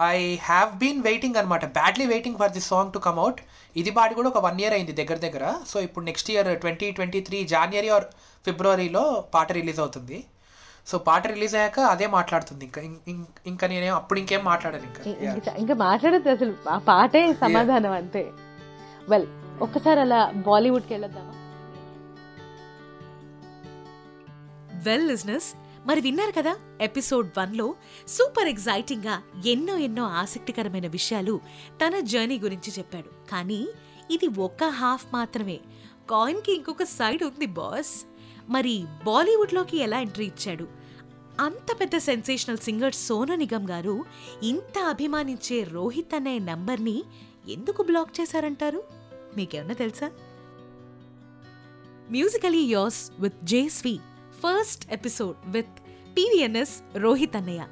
[0.00, 3.40] I have been waiting అనమాట badly waiting for this song to come out
[3.76, 5.54] ఇది పాడి కూడా ఒక వన్ ఇయర్ అయింది దగ్గర దగ్గర.
[5.68, 8.04] సో ఇప్పుడు next year twenty twenty three January or
[8.46, 10.24] ఫిబ్రవరిలో పాట రిలీజ్ అవుతుంది.
[10.86, 12.80] సో పాట రిలీజ్ అయ్యాక అదే మాట్లాడుతుంది ఇంకా.
[13.46, 15.08] ఇంకా నేనేం అప్పుడు ఇంకేం మాట్లాడాను.
[15.36, 15.52] ఇంకా.
[15.52, 16.54] ఇంకా మాట్లాడద్దు అసలు.
[16.68, 18.32] ఆ పాటే సమాధానం అంతే.
[19.08, 19.26] వెల్
[19.62, 21.34] ఒక్కసారి అలా బాలీవుడ్కి వెళ్ళొద్దామా
[24.86, 25.54] వెల్ లిజినెస్
[25.86, 27.74] మరి విన్నారు కదా ఎపిసోడ్ వన్లో
[28.08, 31.40] సూపర్ ఎగ్జైటింగ్గా ఎన్నో ఎన్నో ఆసక్తికరమైన విషయాలు
[31.84, 33.30] తన జర్నీ గురించి చెప్పాడు.
[33.30, 33.68] కానీ
[34.10, 35.60] ఇది ఒక హాఫ్ మాత్రమే.
[36.10, 38.06] కాయిన్కి ఇంకొక సైడ్ ఉంది బాస్.
[38.48, 40.68] మరి బాలీవుడ్లోకి ఎలా ఎంట్రీ ఇచ్చాడు?
[41.40, 44.04] అంత పెద్ద సెన్సేషనల్ సింగర్ సోను నిగమ్ గారు
[44.42, 47.02] ఇంత అభిమానించే రోహిత్ అనే నంబర్ని
[47.48, 48.84] ఎందుకు బ్లాక్ చేశారంటారు?
[49.36, 50.10] మీకేమన్నా తెలుసా?
[52.10, 54.00] Musically yours with Jesvi.
[54.44, 55.74] First episode with
[56.16, 57.66] TVNS Rohit అన్నయ్య.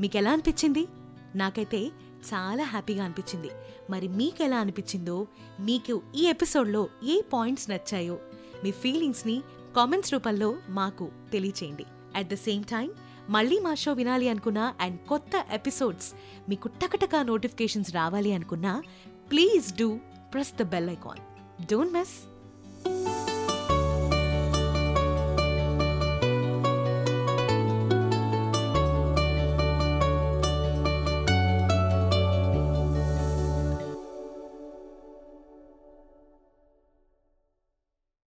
[0.00, 0.86] మీకు ఎలా అనిపించింది?
[1.34, 1.86] నాకైతే
[2.28, 3.50] చాలా హ్యాపీగా అనిపించింది.
[3.90, 5.26] మరి మీకు ఎలా అనిపించిందో
[5.60, 8.18] మీకు ఈ ఎపిసోడ్లో ఏ పాయింట్స్ నచ్చాయో
[8.64, 9.42] మీ ఫీలింగ్స్ని
[9.76, 11.86] కామెంట్స్ రూపంలో మాకు తెలియచేయండి.
[12.16, 12.90] అట్ ద సేమ్ టైం
[13.30, 16.12] మళ్ళీ మా షో వినాలి అనుకున్నా అండ్ కొత్త ఎపిసోడ్స్
[16.48, 18.82] మీకు టకటకా నోటిఫికేషన్స్ రావాలి అనుకున్నా
[19.30, 20.00] please do
[20.34, 21.22] press the bell icon
[21.72, 22.16] don't miss